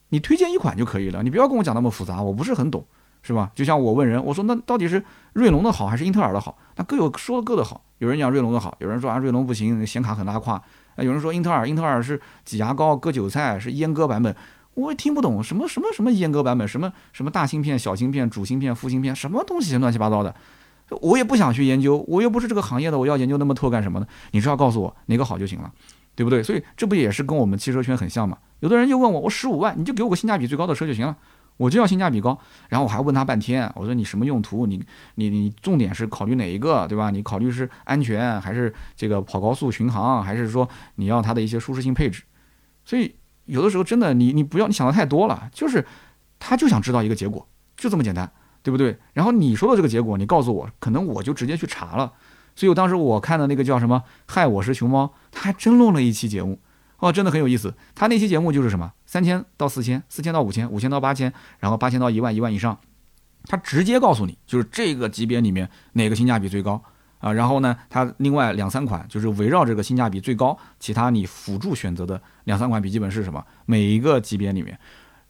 [0.09, 2.85] 你推荐一款就可以了，你不要跟我讲那么复杂，我不是很懂。
[3.25, 3.49] 是吧？
[3.55, 5.03] 就像我问人，我说那到底是
[5.33, 6.55] 锐龙的好还是英特尔的好？
[6.75, 7.81] 那各有说各的好。
[7.97, 10.53] 有人讲锐龙的好，有人说啊锐龙不行，显卡很拉胯。
[10.95, 14.35] 啊，有人说英特尔，英特尔是挤牙膏割韭菜，是阉割版本。
[14.75, 20.35] 我也听不懂什么什么什么阉割版本，什么什么大芯片、小芯片、主芯片、副芯片，什么东西乱七八糟的。
[21.01, 24.05] 我也不想去研究，我又不是这个行业的，我要研究那么透干什么呢？
[24.31, 25.71] 你只要告诉我哪个好就行了，
[26.13, 26.43] 对不对？
[26.43, 28.37] 所以这不也是跟我们汽车圈很像嘛？
[28.59, 31.15] 有的人就问我，我十五万，你就给我个性价比最高的车就行了。
[31.57, 32.37] 我就要性价比高，
[32.69, 34.65] 然后我还问他半天，我说你什么用途？
[34.65, 34.83] 你
[35.15, 37.09] 你你重点是考虑哪一个，对吧？
[37.11, 42.23] 你考虑是安全还是这个跑高速巡航，还是说你要它的一些舒适性配置？
[42.83, 45.85] 所以有的时候真的你你不要你想的太多了，就是
[46.39, 47.47] 他就想知道一个结果，
[47.77, 48.29] 就这么简单，
[48.61, 48.97] 对不对？
[49.13, 52.13] 然后你说的这个结果，你告诉我，可能我就直接去查了。
[52.55, 56.59] 所以我当时我看的那个叫什么“嗨，我是熊猫”，他还真录了一期节目。
[56.99, 57.73] 哦，真的很有意思。
[57.93, 62.77] 他那期节目就是什么，三千到四千，四千到五千，五千到八千，然后八千到一万，一万以上，
[63.45, 66.81] 他直接告诉你，就是这个级别里面哪个性价比最高
[67.19, 67.33] 啊。
[67.33, 73.45] 然后呢，他另外两三款就是围绕这个性价比最高，其他你辅助选择的两三款笔记本是什么？
[73.65, 74.79] 每一个级别里面，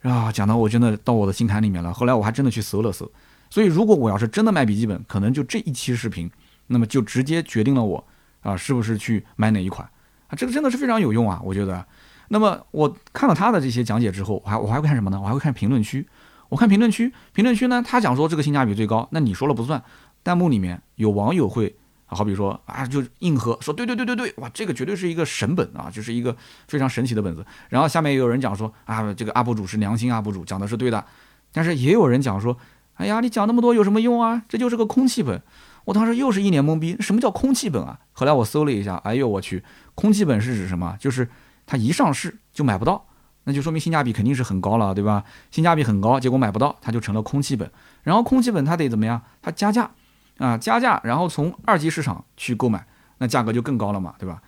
[0.04, 1.92] 啊，讲的我真的到我的心坎里面了。
[1.92, 3.12] 后来我还真的去搜了搜。
[3.50, 6.30] 所以如果我要是真的卖笔记本，可能就这一期视频，
[6.68, 8.08] 那么就直接决定了我
[8.42, 9.88] 啊是不是去买哪一款。
[10.28, 11.86] 啊，这个真的是非常有用啊，我觉得。
[12.30, 15.20] 那么我看了他的这些讲解之后，我还我还会看什么呢？
[15.22, 16.08] 我还会看评论区。
[16.50, 19.84] 我看评论区，评论区呢，他讲说这个性价比最高，那你说了不算。
[20.24, 26.36] 弹幕里面有网友会，好比说啊，就硬核说，对对对对对，哇，这个绝对是一个神本啊，就是一个
[26.68, 27.46] 非常神奇的本子。
[27.70, 31.04] 然后下面也有人讲说啊，这个 UP 主是良心 UP 主，讲的是对的。
[31.52, 32.58] 但是也有人讲说，
[32.96, 34.44] 哎呀，你讲那么多有什么用啊？
[34.50, 35.42] 这就是个空气本。
[35.86, 38.00] 我当时又是一脸懵逼，什么叫空气本啊？
[38.14, 39.64] 后来我搜了一下，哎呦我去，
[39.96, 40.96] 空气本是指什么？
[41.00, 41.28] 就是
[41.66, 43.04] 它一上市就买不到，
[43.46, 45.24] 那就说明性价比肯定是很高了，对吧？
[45.50, 47.70] 性价比很高，结果买不到，它就成了空气本。
[48.04, 49.22] 然后空气本它得怎么样？
[49.42, 49.90] 它加价
[50.38, 52.86] 啊，加价，然后从二级市场去购买，
[53.18, 54.42] 那价格就更高了嘛，对吧？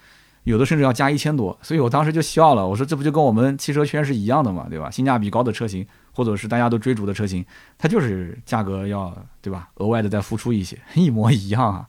[0.43, 4.89] 有的甚至要加一千多，所以我当时就笑了，我说这不就跟我们汽车圈是一样的嘛，对吧？
[4.89, 5.85] 性价比高的车型。
[6.17, 7.45] 或者是大家都追逐的车型，
[7.77, 9.69] 它就是价格要对吧？
[9.75, 11.87] 额外的再付出一些，一模一样啊。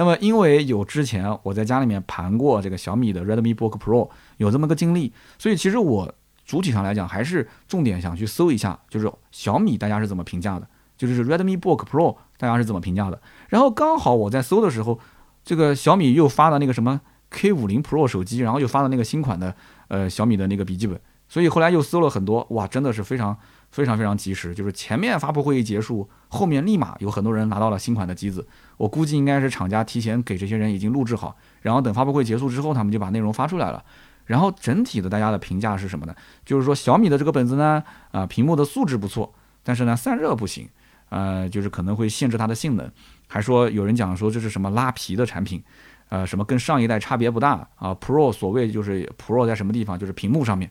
[0.00, 6.10] 那么因为有之前我在家里面盘过这个小米的 Redmi Book Pro，有这么个经历，所以其实我
[6.46, 13.20] 主体上来讲还是重点想去搜一下，就是小米大家是怎么评价的，就是 Redmi Book Pro 大家是怎么评价的。
[13.50, 14.98] 然后刚好我在搜的时候，
[15.44, 19.54] 这个小米又发了那个什么 K 五零 Pro 手机，然后又发了那个新款的
[19.88, 20.98] 呃小米的那个笔记本，
[21.28, 23.36] 所以后来又搜了很多，哇，真的是非常。
[23.70, 28.46] 非常非常及时，就是前面发布会一结束，后面立马有很多人拿到了新款的机子。
[28.76, 33.84] 我估计应该是厂家提前给这些人已经录制好，然后等发布会结束之后，他们就把内容发出来了。
[34.26, 36.14] 然后整体的大家的评价是什么呢？
[36.44, 40.68] 就是说小米的这个本子呢，啊，屏幕的素质不错，但是呢散热不行，
[41.08, 42.90] 呃，就是可能会限制它的性能。
[43.26, 45.62] 还说有人讲说这是什么拉皮的产品，
[46.10, 49.98] 呃，什么跟上一代差别不大啊？Pro 所谓就是 Pro 在什么地方？
[49.98, 50.70] 就是屏幕上面。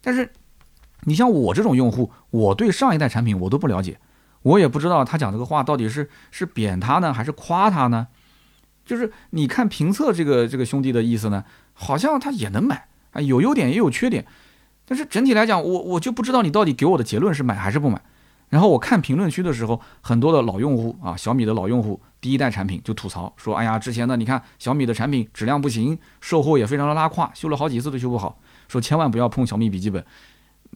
[0.00, 0.30] 但是
[1.04, 3.98] 你像我这种用户，我对上一代产品我都不了解，
[4.42, 8.08] 我也不知道他讲这个话到底是是贬他呢，还是夸他呢？
[8.84, 11.44] 就是你看评测这个这个兄弟的意思呢，
[11.74, 14.24] 好像他也能买啊，有优点也有缺点，
[14.84, 18.00] 但是整体来讲，我我就不知道你到底给我的结论是买还是不买。
[18.48, 28.38] 然后我看评论区的时候，很多的老用户啊，小米的老用户，第一代产品就吐槽说：“哎呀，之前呢，你看小米的产品质量不行，售后也非常的拉胯，修了好几次都修不好。
[28.68, 30.04] 说千万不要碰小米笔记本。”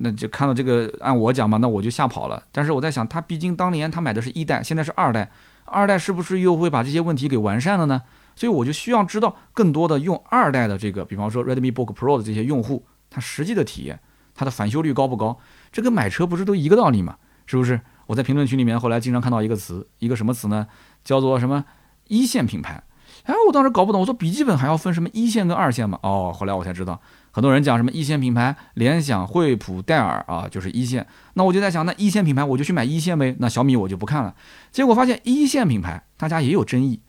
[0.03, 2.43] 那就看到这个，按我讲嘛，那我就吓跑了。
[2.51, 5.31] 但是我在想，他毕竟当年他买的是一代，现在是二代，
[5.67, 8.03] 二代是不是又会把这些问题给完善了呢？
[8.35, 14.01] 所以我就需要知道更多的用二代的这个，比方说 Redmi Book Pro 的这些用户，他实际的体验，
[14.35, 15.39] 他的返修率高不高？
[15.71, 17.17] 这跟买车不是都一个道理吗？
[17.45, 17.81] 是不是？
[18.07, 20.67] 我在评论区里面后来经常看到一个词，一个什么词呢？
[21.05, 21.65] 叫做什么
[22.09, 22.83] 一线品牌？
[23.25, 25.99] 哎，我当时搞不懂，我说笔记本还要分什么一线跟二线吗？
[26.03, 27.01] 哦，后来我才知道，
[27.33, 31.07] 很多人讲什么一线品牌，联想、惠普、戴尔啊，就是一线。
[31.35, 33.37] 那我就在想，那一线品牌我就去买一线呗。
[33.39, 34.35] 那小米我就不看了。
[34.73, 37.01] 结果发现一线品牌大家也有争议，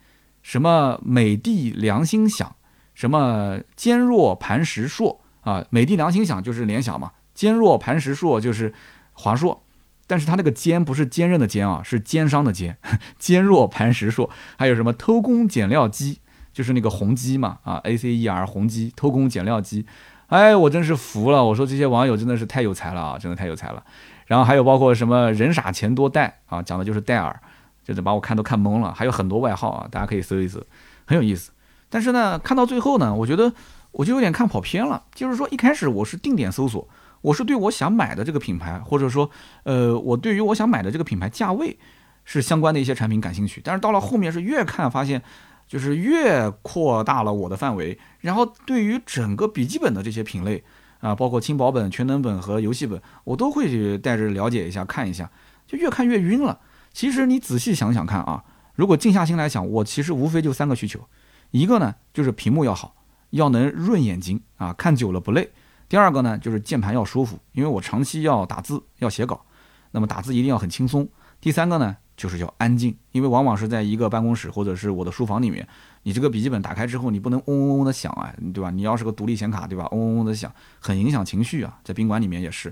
[0.43, 2.55] 什么美的良心响，
[2.93, 8.73] 什么坚若磐石硕啊，美的良心响就是联想嘛，坚若磐石硕就是
[9.13, 9.63] 华硕。
[10.07, 12.77] 但是它那个坚不是坚韧的坚啊，是奸商的奸，
[13.17, 14.29] 坚若磐石硕。
[14.57, 16.19] 还有什么偷工减料机，
[16.51, 19.85] 就是那个宏基嘛，啊，A C E R 宏基偷工减料机。
[20.31, 23.83] 哎，我真是服了，我说这些网友真的是太有才了啊，真的太有才了。
[24.27, 27.37] 然后还有包括什么人傻钱多戴啊，讲的就是戴尔，
[27.83, 28.93] 就是把我看都看懵了。
[28.93, 30.63] 还有很多外号啊，大家可以搜一搜，
[31.05, 31.51] 很有意思。
[31.89, 33.51] 但是呢，看到最后呢，我觉得
[33.91, 36.87] 我就有点看跑偏了，就是说一开始我是定点搜索。
[37.19, 39.29] 我是对我想买的这个品牌，或者说，
[39.63, 41.77] 呃，我对于我想买的这个品牌价位
[42.23, 43.61] 是相关的一些产品感兴趣。
[43.63, 45.21] 但是到了后面是越看发现，
[45.71, 47.97] 就是越扩大了我的范围。
[48.19, 50.61] 然后对于整个笔记本的这些品类
[50.99, 55.31] 啊，包括轻薄本、全能本和游戏本，我都会去带着了解一下、看一下，
[55.65, 56.59] 就越看越晕了。
[56.91, 58.43] 其实你仔细想想看啊，
[58.75, 60.99] 如果静下心来想，我其实无非就三个需求，
[61.51, 62.93] 一个呢就是屏幕要好，
[63.29, 65.49] 要能润眼睛啊，看久了不累。
[65.87, 69.45] 第二个呢，就是键盘要舒服，因为我长期要打字、要写稿，
[69.91, 71.07] 那么打字一定要很轻松。
[71.39, 75.67] 第三个呢，就是要安静，因为往往是在一个办公室或者是我的书房里面，
[76.03, 78.69] 你这个笔记本打开之后，你不能嗡嗡嗡的响啊，对吧？
[78.69, 79.87] 你要是个独立显卡，对吧？
[79.91, 81.79] 嗡嗡嗡的响，很影响情绪啊。
[81.83, 82.71] 在宾馆里面也是。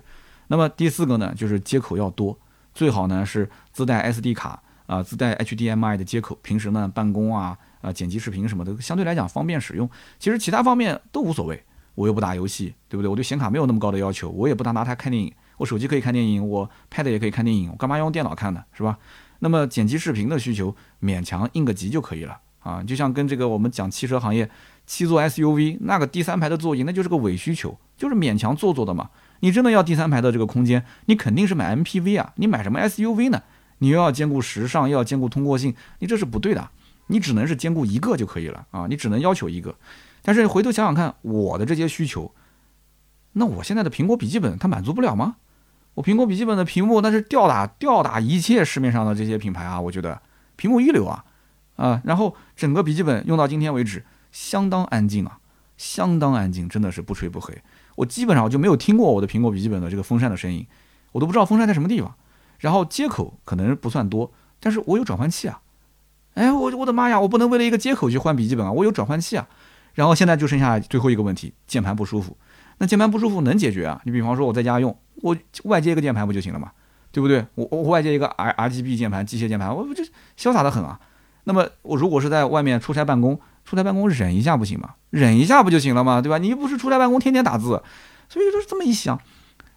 [0.49, 2.37] 那么第四个呢，就是接口要多，
[2.75, 9.89] 最好呢是自带 SD 卡啊，自带 HDMI 的接口，平时呢办公啊啊剪辑视频什么的，相对来讲方便使用。
[10.19, 11.63] 其实其他方面都无所谓。
[11.95, 13.09] 我又不打游戏，对不对？
[13.09, 15.33] 我对显卡没有那么高的要求，我也不拿拿它看电影。
[15.57, 18.63] 我手机可以看电影，我 Pad 也可以看电影，我干嘛要用电脑看呢？
[18.71, 18.97] 是吧？
[19.39, 22.83] 那么剪辑视频的需求，勉强应个急就可以了啊。
[22.83, 24.49] 就像跟这个我们讲汽车行业，
[24.85, 29.09] 七座 SUV 那个第三排的座椅，那就是个伪需求，就是勉强做做的嘛。
[29.39, 33.41] 你真的要第三排的这个空间，你肯定是买 MPV 啊，你买什么 SUV 呢？
[33.77, 36.69] 你又要兼顾时尚，又要兼顾通过性，你这是不对的。
[37.07, 39.73] 你只能是兼顾一个就可以了啊，你只能要求一个。
[40.21, 42.31] 但是回头想想看，我的这些需求，
[43.33, 45.37] 那我现在的苹果笔记本它满足不了吗？
[45.99, 49.81] 我苹果笔记本的屏幕那是吊打吊打一切市面上的这些品牌啊！
[49.81, 50.21] 我觉得
[50.55, 51.25] 屏幕一流啊，
[51.75, 55.39] 啊，然后整个笔记本用到今天为止相当安静啊，
[55.75, 57.61] 相当安静，真的是不吹不黑。
[57.97, 60.65] 我基本上就没有听过我的苹果笔记本的这个风扇的声音，
[61.11, 62.15] 我都不知道风扇在什么地方。
[62.59, 64.31] 然后接口可能不算多，
[64.61, 65.59] 但是我有转换器啊！
[66.35, 68.71] 哎，我我的妈呀，我不能为了一个接口去换笔记本啊！
[68.71, 69.49] 我有转换器啊！
[69.95, 72.37] 然后现在就剩下最后一个问题，键盘不舒服。
[72.77, 73.99] 那键盘不舒服能解决啊？
[74.05, 76.71] 你比方说我在家用，我外接一个键盘不就行了嘛？
[77.11, 77.45] 对不对？
[77.55, 80.03] 我我外接一个 R R G B 键盘，机械键盘，我这
[80.37, 80.99] 潇洒的很啊。
[81.45, 84.95] 那么我如果是在外面出差办公，出差办公忍一下不行吗？
[85.09, 86.21] 忍一下不就行了吗？
[86.21, 86.37] 对吧？
[86.37, 87.81] 你又不是出差办公天天打字，
[88.29, 89.19] 所以说这么一想，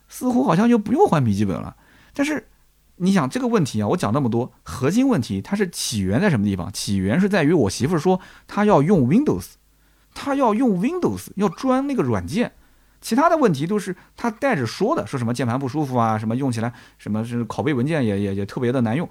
[0.08, 1.76] 似乎好像就不用换笔记本了。
[2.12, 2.48] 但是
[2.96, 6.70] 你想这个问题啊，我讲那么多，核心问题它是起源在什么地方？
[6.72, 9.52] 起源是在于我媳妇说她要用 Windows。
[10.14, 12.52] 她要用 Windows，要装那个软件，
[13.02, 19.06] 其他的问题都是他带着说的，说什么键盘不舒服啊，什么用起来什么是拷贝文件也也也特别的难用。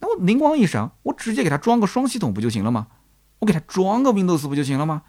[0.00, 2.88] 那我灵光一闪，我直接给他装个双系统不就行了吗？
[3.38, 5.02] 我给他装个 Windows 不就行了吗？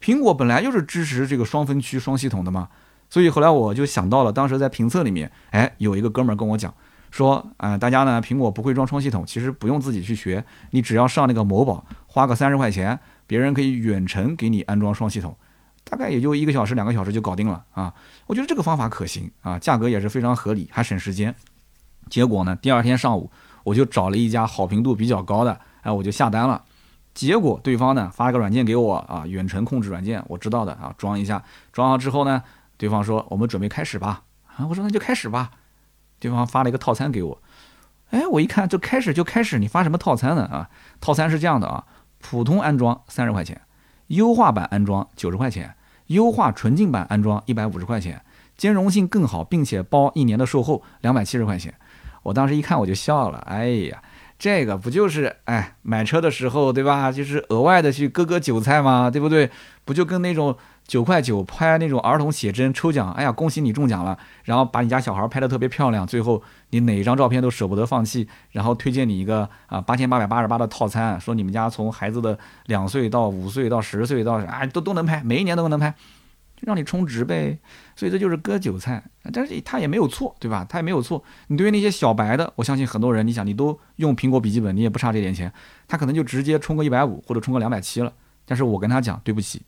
[0.00, 2.68] 苹果本来就是支持这个双分区双系统的嘛，
[3.08, 6.72] 所以后来我就想到了，当时在评测里面，哎，有一个哥们儿跟我讲
[7.10, 13.00] 说，啊，大家呢，苹果不会装双系统，其实不用自己去学，你只要上那个某宝，花个三十块钱。
[13.28, 15.36] 别人可以远程给你安装双系统，
[15.88, 17.94] 大概也就一个小时、两个小时就搞定了啊！
[18.26, 21.32] 我觉得这个方法可行啊，价格也是非常合理，还省时间。
[22.10, 23.30] 结果呢，第二天上午
[23.62, 26.64] 我就找了一家好评度比较高的，哎，我就下单了。
[27.14, 32.42] 结果对方呢发了个软件给我啊，远程控制软件，我知道的啊，装一下，装好之后呢，
[32.76, 34.24] 对方说我们准备开始吧，
[34.56, 35.52] 啊，我说那就开始吧，
[36.18, 37.40] 对方发了一个套餐给我，
[38.10, 40.68] 哎，我一看就开始就开始，你发什么套餐呢啊？
[41.00, 41.86] 套餐是这样的啊，
[42.18, 43.62] 普通安装三十块钱，
[44.08, 45.74] 优化版安装九十块钱，
[46.06, 48.22] 优化纯净版安装一百五十块钱，
[48.56, 51.74] 兼容性更好，并且包一年的售后两百七十块钱，
[52.22, 54.02] 我当时一看我就笑了，哎呀。
[54.38, 57.10] 这个不就是哎买车的时候对吧？
[57.10, 59.50] 就是额外的去割割韭菜嘛，对不对？
[59.86, 60.54] 不就跟那种
[60.86, 75.94] 九块九拍那种儿童写真抽奖，哎呀恭喜你中奖了，然后把你家小孩拍的特别漂亮，最后你哪一张照片都舍不得放弃，然后推荐你一个啊八千八百八十八的套餐，说你们家从孩子的两岁到五岁到十岁到啊都都能拍，每一年都能拍。
[76.62, 77.58] 让你充值呗，
[77.94, 80.64] 所以这就是割韭菜，但是他也没有错，对吧？
[80.66, 81.22] 他也没有错。
[81.48, 85.52] 你对于那些小白的，我相信很多人，你想你都用苹果笔记本，你也不差这点钱，
[85.86, 88.10] 他可能就直接充个一百五或者充个两百七了。
[88.46, 89.60] 但是我跟他讲，对不起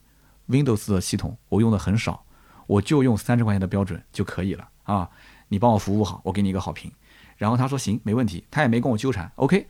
[0.48, 2.24] ，Windows 的系统我用的很少，
[2.66, 5.08] 我就用三十块钱的标准就可以了啊。
[5.48, 6.90] 你帮我服务好，我给你一个好评。
[7.36, 9.66] 然后他说行，没问题，他也没跟我纠缠，OK。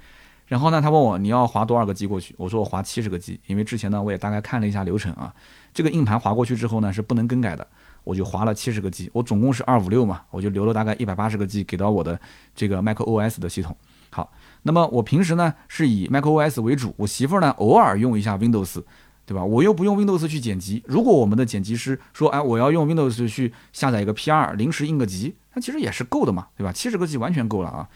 [0.47, 2.35] 然后呢，他问我你要划多少个 G 过去？
[2.39, 5.35] 我说我划七十个 G，因为之前呢我也大概看了一下流程啊。
[5.74, 7.66] 这个硬盘划过去之后呢是不能更改的，
[8.03, 12.18] 我就划了七十个 G，我总共是二五六嘛，我就留了大概一百八十个 G 给到我的
[12.55, 13.76] 这个 macOS 的系统。
[14.11, 18.83] 好，那么我平时呢是以 macOS 为主，我媳妇儿呢偶尔用一下 Windows，
[19.29, 19.45] 对吧？
[19.45, 20.83] 我又不用 Windows 去剪辑。
[20.87, 26.72] 如果我们的剪辑师说，哎，我要用 Windows 去下载一个 P2，临时应个急，那其实也是够的嘛，对吧？
[26.72, 27.87] 七十个 G 完全够了啊。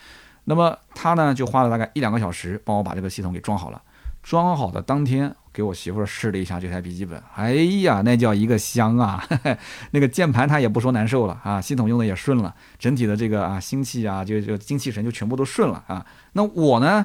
[0.45, 3.81] 那么他呢，就花了大概一两个小时帮我把这个系统给装好了。
[4.23, 9.25] 装好的当天，给我媳妇试了一下这台笔记本，哎呀，那叫一个香啊！
[9.91, 16.07] 那个键盘他也不说难受了啊，系统用的也顺了，整体的这个啊心气啊，就就精气神就全部都顺了啊。
[16.35, 17.05] 那我呢，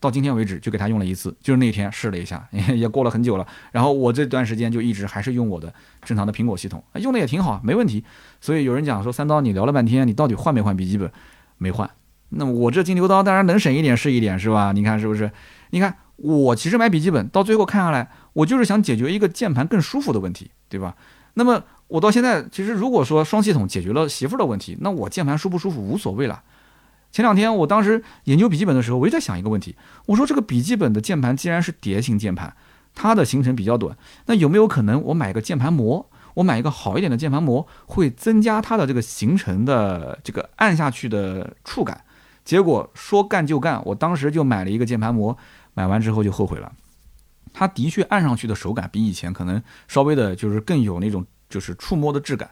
[0.00, 3.46] 到今天为止就给他用了一次，就是那天试了一下，也过了很久了。
[3.72, 5.72] 然后我这段时间就一直还是用我的
[6.02, 8.04] 正常的苹果系统，用的也挺好，没问题。
[8.40, 11.10] 所以有人讲说三刀，你聊了半天，你到底换没换笔记本？
[11.56, 11.90] 没换。
[12.30, 14.72] 那我这金牛刀当然能省一点是一点，是吧？
[14.72, 15.30] 你看是不是？
[15.70, 20.94] 你看我其实买笔记本到最后看下来，我就是想解决一个键盘更舒服的问题，对吧？
[21.34, 26.42] 那么我到现在其实如果说双系统解决了媳妇儿的问题，那我键盘舒不舒服无所谓了。
[27.10, 32.54] 前两天我当时研究笔记本的时候，我就在想一个问题，我说这个笔记本的键盘既然是蝶形键盘，
[32.94, 33.96] 它的行程比较短，
[34.26, 36.08] 那有没有可能我买个键盘膜？
[36.34, 42.04] 我买一个好一点的键盘膜，会增加它的这个行程的这个按下去的触感？
[42.44, 45.36] 结果说干就干，我当时就买了一个键盘膜，
[45.74, 46.72] 买完之后就后悔了。
[47.52, 52.50] 它的确按上去的手感比以前可能稍微的，就是更有那种就是触摸的质感。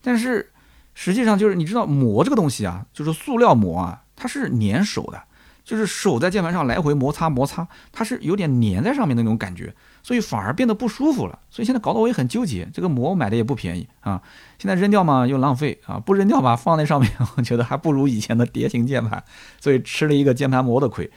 [0.00, 0.50] 但是
[0.98, 5.22] 实际上就是你知道膜这个东西啊，就是塑料膜啊，它是粘手的，
[5.62, 9.74] 就是手在键盘上来回摩擦摩擦，它是有点粘在上面的那种感觉。
[10.02, 12.66] 所以反而变得不舒服了，所以现在搞得我也很纠结。
[12.72, 14.22] 这个膜买的也不便宜啊，
[14.56, 19.22] 现在扔掉嘛又浪费啊，不扔掉吧放在上面，我觉得还不如以前的蝶形键盘，
[19.60, 21.10] 所以吃了一个键盘膜的亏。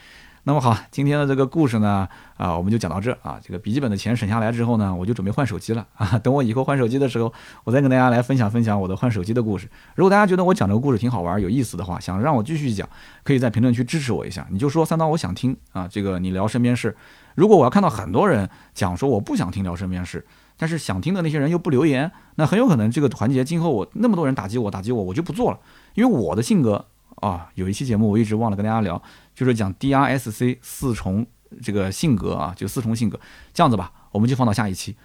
[0.44, 3.40] 那么好，今天的这个故事呢，啊，我们就讲到这啊。
[3.44, 6.18] 这个笔记本的钱省下来之后呢，我就准备换手机了 啊。
[6.20, 7.32] 等我以后换手机的时候，
[7.66, 9.70] 我再跟大家来分享分享我的换手机的故事。
[9.96, 12.88] 如果大家觉得我讲这个故事挺好玩、有意思的话，想让我继续讲，
[13.24, 14.48] 可以在评论区支持我一下。
[14.50, 16.96] 你就说三刀，我想听啊，这个你聊身边事。
[17.36, 20.26] 如果我要看到很多人讲说我不想听聊身边事，
[20.58, 25.60] 但是想听的那些人又不留言，那很有可能这个环节今后我那么多人打击我、打击我，我就不做了，
[25.96, 26.86] 因为我的性格。
[27.22, 29.02] 啊，有一期节目我一直忘了跟大家聊，
[29.40, 31.26] 就是讲 D R S C 四重
[31.62, 33.18] 这个性格啊，就四重性格。
[33.54, 34.98] 这样子吧，我们就放到下一期，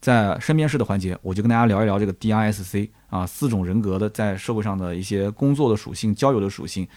[0.00, 6.88] 在身边事的环节，我就跟大家聊一聊这个 D R S C 啊四种人格的在社会上的一些工作的属性、交友的属性，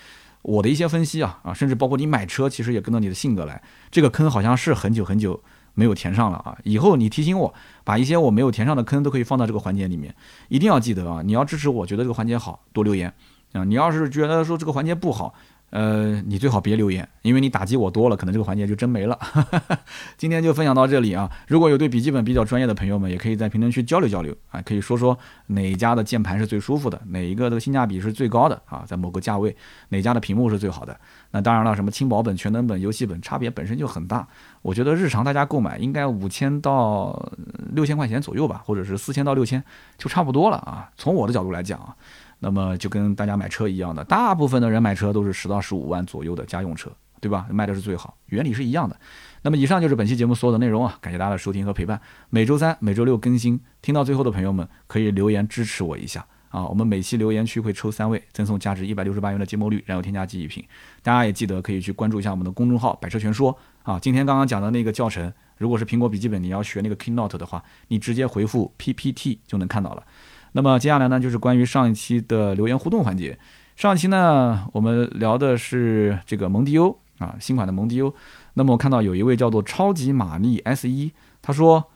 [0.42, 3.62] 我的一些分析啊啊，甚至包括你买车，其实也跟着你的性格来。
[3.92, 5.44] 这个坑好像是很久很久
[5.74, 10.16] 没有填上了啊，以后你提醒我，把一些我没有填上的坑都可以放到这个环节里面，
[10.48, 13.14] 一定要记得啊，你要支持我，觉得这个环节好多留言。
[13.52, 15.34] 啊，你要是觉得说这个环节不好，
[15.76, 19.20] 呃，你最好别留言，因为你打击我多了，可能这个环节就真没了。
[20.16, 29.54] 今天就分享到这里啊，如果有对笔记本比较专业的朋友们，也可以在评论区交流交流啊，可以说说哪家的键盘是最舒服的，哪一个的性价比是最高的啊，在某个价位，
[29.90, 30.98] 哪家的屏幕是最好的。
[31.32, 34.26] 那当然了，什么轻薄本、全能本、游戏本，差别本身就很大。
[34.62, 37.30] 我觉得日常大家购买应该五千到
[37.74, 39.62] 六千块钱左右吧，或者是四千到六千
[39.98, 40.90] 就差不多了啊。
[40.96, 41.94] 从我的角度来讲啊。
[42.48, 47.48] 那么就跟大家买车一样的，大部分的人买车都是十到十五万左右的家用车，对吧？
[47.50, 48.96] 卖的是最好，原理是一样的。
[49.42, 52.00] 那么以上就是本期节目所有的内容啊，感谢大家的收听和陪伴。
[52.30, 56.68] 每周三、每周六更新，听到最后的朋友们可以留言支持我一下啊。
[56.68, 60.64] 我们每期留言区会抽三位，赠送价值一百六十八元的节末绿燃油添加剂一瓶。
[61.02, 63.98] 大家也记得可以去关注一下我们的公众号“百车全说”，啊。
[64.00, 70.04] 今天刚刚讲的那个教程，如果是苹果笔记本，你要学那个 Keynote 的话，你直接回复 PPT 就能看到了。
[70.56, 73.38] 那么接下来呢，就是关于上一期的留言互动环节。
[73.76, 78.16] 上一期呢，我们聊的是这个蒙迪欧啊，新款的蒙迪欧。
[78.54, 81.92] 那么我看到有一位叫做超级玛丽 S 一，他说，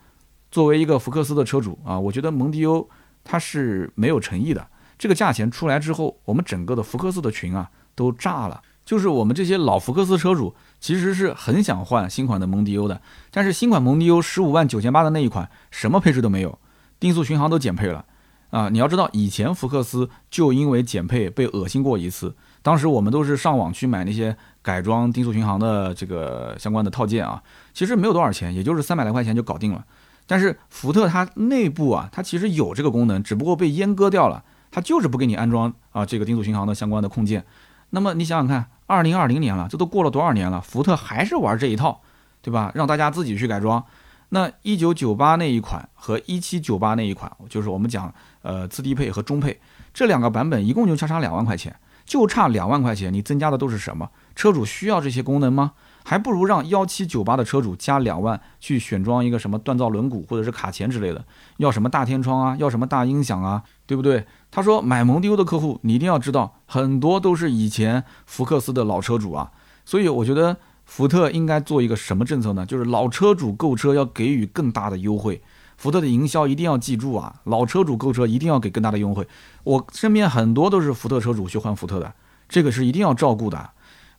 [0.50, 2.86] 作为一个福克斯的车主啊，我觉得蒙迪欧
[3.24, 4.66] 它是没有诚意的。
[4.98, 8.60] 这个价钱出来之后，我们整个的福克斯的群啊都炸了。
[8.84, 13.00] 就是我们这些老福克斯车主，其实是很想换新款的蒙迪欧的，
[13.30, 16.58] 但是新款蒙迪欧十五万九千八的那一款，什么配置都没有，
[16.98, 18.04] 定速巡航都减配了。
[18.50, 22.34] 啊，你要知道，以前福克斯就因为减配被恶心过一次。
[22.62, 27.42] 当时我们都是上网去买那些改装定速巡航的这个相关的套件啊，
[27.72, 29.84] 其实没有多少钱，也就是三百来块钱就搞定了。
[30.26, 37.44] 但是福特它内部啊，它其实有这个功能，只不过被阉割掉了，它就是不给你安装啊这个定速巡航的相关的控件。
[37.90, 42.02] 那么你想想看，二零二零年了，这都过了多少年了，福特还是玩这一套，
[42.42, 42.70] 对吧？
[42.74, 43.82] 让大家自己去改装。
[44.28, 49.60] 那一九九八那一款和一七九八那一款，就是我们讲呃次低配和中配
[49.92, 54.10] 这两个版本，一共就相差两万块钱，就差两万块钱，你增加的都是什么？
[54.34, 55.72] 车主需要这些功能吗？
[56.04, 61.24] 还不如让幺七九八的车主加两万去选装一个什么锻造轮毂或者是卡钳之类的，
[61.58, 64.26] 要什么大天窗啊，要什么大音响啊，对不对？
[64.50, 69.50] 他说买蒙迪欧的客户，你一定要知道，很多都是以前福克斯的老车主啊，
[69.84, 70.56] 所以我觉得。
[70.86, 72.66] 福特应该做一个什么政策呢？
[72.66, 75.40] 就是老车主购车要给予更大的优惠。
[75.80, 79.26] 福特的营销一定要记住啊，老车主购车一定要给更大的优惠。
[79.64, 82.12] 我身边很多都是福特车主去换福特的，
[82.50, 83.70] 这个是一定要照顾的。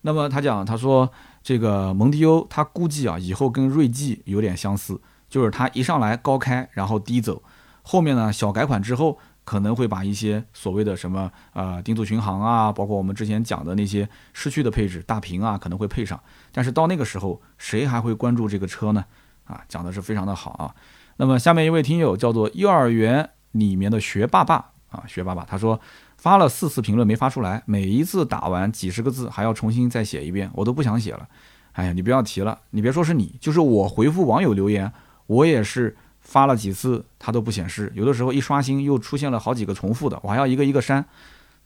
[0.02, 1.12] 那么他讲，他说
[1.44, 5.00] 这个蒙迪欧，他估计啊，以后跟锐际有点相似，
[5.30, 7.44] 就是它一上来高开，然后低走，
[7.84, 9.20] 后面呢小改款之后。
[9.44, 16.18] 可能会把一些所谓的什么呃定速巡航啊，包括我们之前讲的那些失去的配置大屏啊，可能会配上。
[16.52, 19.04] 但是到那个时候，谁还会关注这个车呢？
[19.46, 20.76] 啊，讲的是非常的好啊。
[21.22, 25.80] 那么下面一位听友叫做幼儿园里面的学霸爸啊，学霸爸，他说
[26.18, 31.28] 发了四次评论没发出来，每一次打完几十个字还要重新再写一遍，我都不想写了。
[31.74, 34.92] 哎呀，你不要提了，你别说是你，就是我回复网友留言，
[35.28, 35.96] 我也是。
[36.22, 41.04] 发了几次它都不显示，有的时候一刷新又出现了好几个重复的，我还要一个一个删。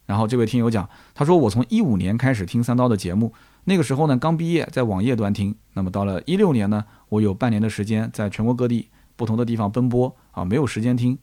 [0.05, 3.33] 然后这位听友讲，他说我从一五年开始听三刀的节目，
[3.65, 5.53] 那个时候呢刚毕业，在网页端听。
[5.73, 11.17] 那么到了一六年呢，我有半年的时间在全国各地不同的地方奔波啊，没有时间听。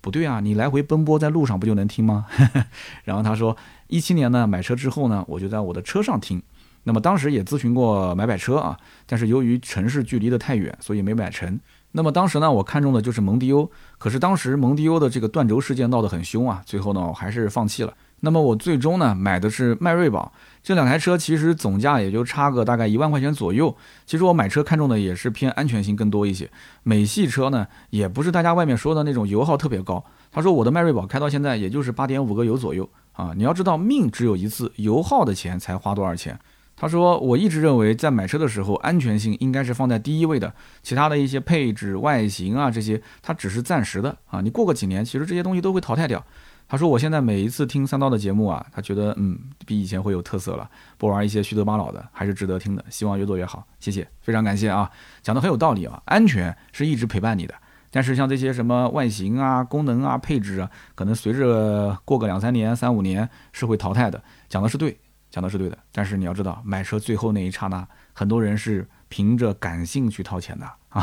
[0.00, 2.26] 不对啊，你来回奔波在路上不就能听吗？
[3.04, 6.42] 然后他说一七年呢买车之后呢，我就在我的车上听。
[6.84, 8.76] 那么当时也咨询过买买车啊，
[9.06, 11.58] 但是由于城市距离的太远，所以没买成。
[11.92, 17.92] 那么当时呢，我看中的就是蒙迪欧，可是当时蒙迪欧的这个断轴事件闹得很凶啊，最后呢，我还是放弃了。
[18.20, 20.32] 那么我最终呢，买的是迈锐宝，
[20.66, 23.72] 这两台车其实总价也就差个大概一万块钱左右。
[24.04, 26.50] 其实我买车看中的也是偏安全性更多一些。
[26.82, 30.04] 美系车呢，也不是大家外面说的那种油耗特别高。
[30.32, 36.36] 他说我的迈锐宝开到现在也就是八点五个油左右啊，你要知道命只有一次，油耗的钱才花多少钱。
[36.74, 40.52] 他说：“我一直认为，在买车的时候，安全性应该是放在第一位的，
[40.82, 44.40] 其他的一些配置、外形啊这些，它只是暂时的啊。
[44.42, 46.22] 你过个几年，其实这些东西都会淘汰掉。”
[46.68, 52.84] 他说：“我现在每一次听三刀的节目啊，他觉得嗯，比以前会有特色了，不玩一些虚头巴脑的，还是值得听的。
[52.90, 54.90] 希望越做越好，谢谢，非常感谢啊，
[55.22, 56.02] 讲的很有道理啊。
[56.06, 57.54] 安全是一直陪伴你的，
[57.90, 64.22] 但是像这些什么外形啊、功能啊、配置啊，可能随着过个两三年、三五年是会淘汰的。
[64.48, 64.98] 讲的是对。”
[65.28, 71.00] 讲的是对的，但是你要知道，买车最后那一刹那，很多人是凭着感性去掏钱的啊。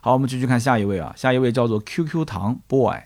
[0.00, 2.96] 好，我们继续看下一位啊，下一位叫做 QQ 糖 boy，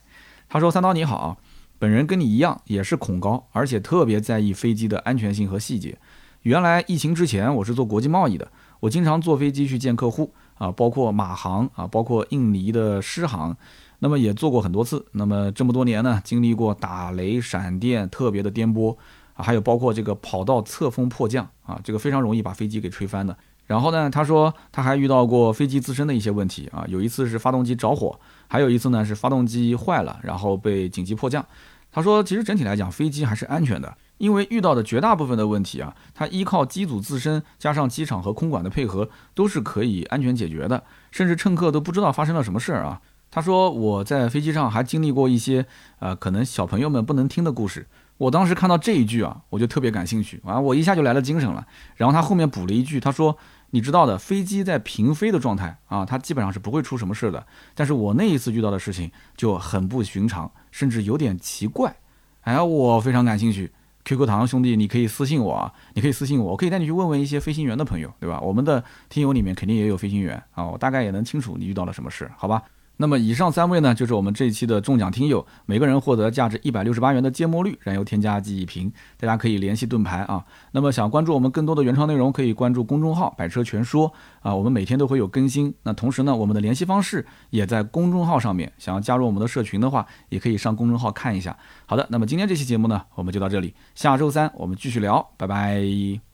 [0.50, 1.38] 他说：“三刀你好，
[1.80, 5.96] 本人跟你一样也是恐高，而且特别在意飞机的安全性和细节。
[6.42, 8.46] 原来疫情之前我是做国际贸易的，
[8.80, 13.56] 我经常坐飞机去见客户啊，包括马航啊，包括印尼的狮航，
[14.00, 15.06] 那么也做过很多次。
[15.12, 18.94] 那么这么多年呢，经历过打雷、闪电、特别的颠簸
[19.32, 23.34] 啊。”还有包括这个跑道侧风迫降啊，这个非常容易把飞机给吹翻的。
[23.66, 28.18] 然后呢，他说他还遇到过飞机自身的一些问题啊，有一次是发动机着火，
[28.48, 31.46] 还有一次呢是发动机坏了，然后被紧急迫降。
[31.92, 43.00] 他说其实整体来讲飞机还是安全的，因为遇到的绝大部分的问题啊，它依靠机组自身加上机场和空管的配合都是可以安全解决的，甚至乘客都不知道发生了什么事儿啊。
[43.30, 45.64] 他说我在飞机上还经历过一些
[46.00, 47.86] 呃可能小朋友们不能听的故事。
[48.18, 51.66] 我当时看到这一句啊，我就特别感兴趣啊，我一下就来了精神了。
[51.96, 53.38] 然后他后面补了一句，他说
[53.70, 57.46] ：“你知道的，飞机在平飞的状态啊，它基本上是不会出什么事的。
[57.74, 61.94] 但是我那一次遇到的事情就很不寻常，甚至有点奇怪。
[62.42, 63.70] 哎，我非常感兴趣。
[64.02, 68.40] QQ 糖兄弟，你可以私信我啊，你可以私信我，我可以带你去问问一些飞行员的朋友，对吧？
[68.40, 72.62] 我们的听友里面肯定也有飞行员啊，我大概也能清楚你遇到了什么事，好吧？
[73.00, 80.44] 那么以上三位呢，就是我们这一期的中奖听友，每个人获得价值一百六十八元的芥末绿燃油添加剂一瓶，大家可以联系盾牌啊。
[80.72, 84.12] 那么想关注我们更多的原创内容，可以关注公众号“百车全说”
[84.44, 85.74] 啊，我们每天都会有更新。
[85.84, 91.56] 那同时呢，我们的联系方式也在公众号上面，想要加入我们的社群的话，也可以上公众号看一下。
[91.86, 96.29] 好的，那么今天这期节目呢，我们就到这里，下周三我们继续聊，拜拜。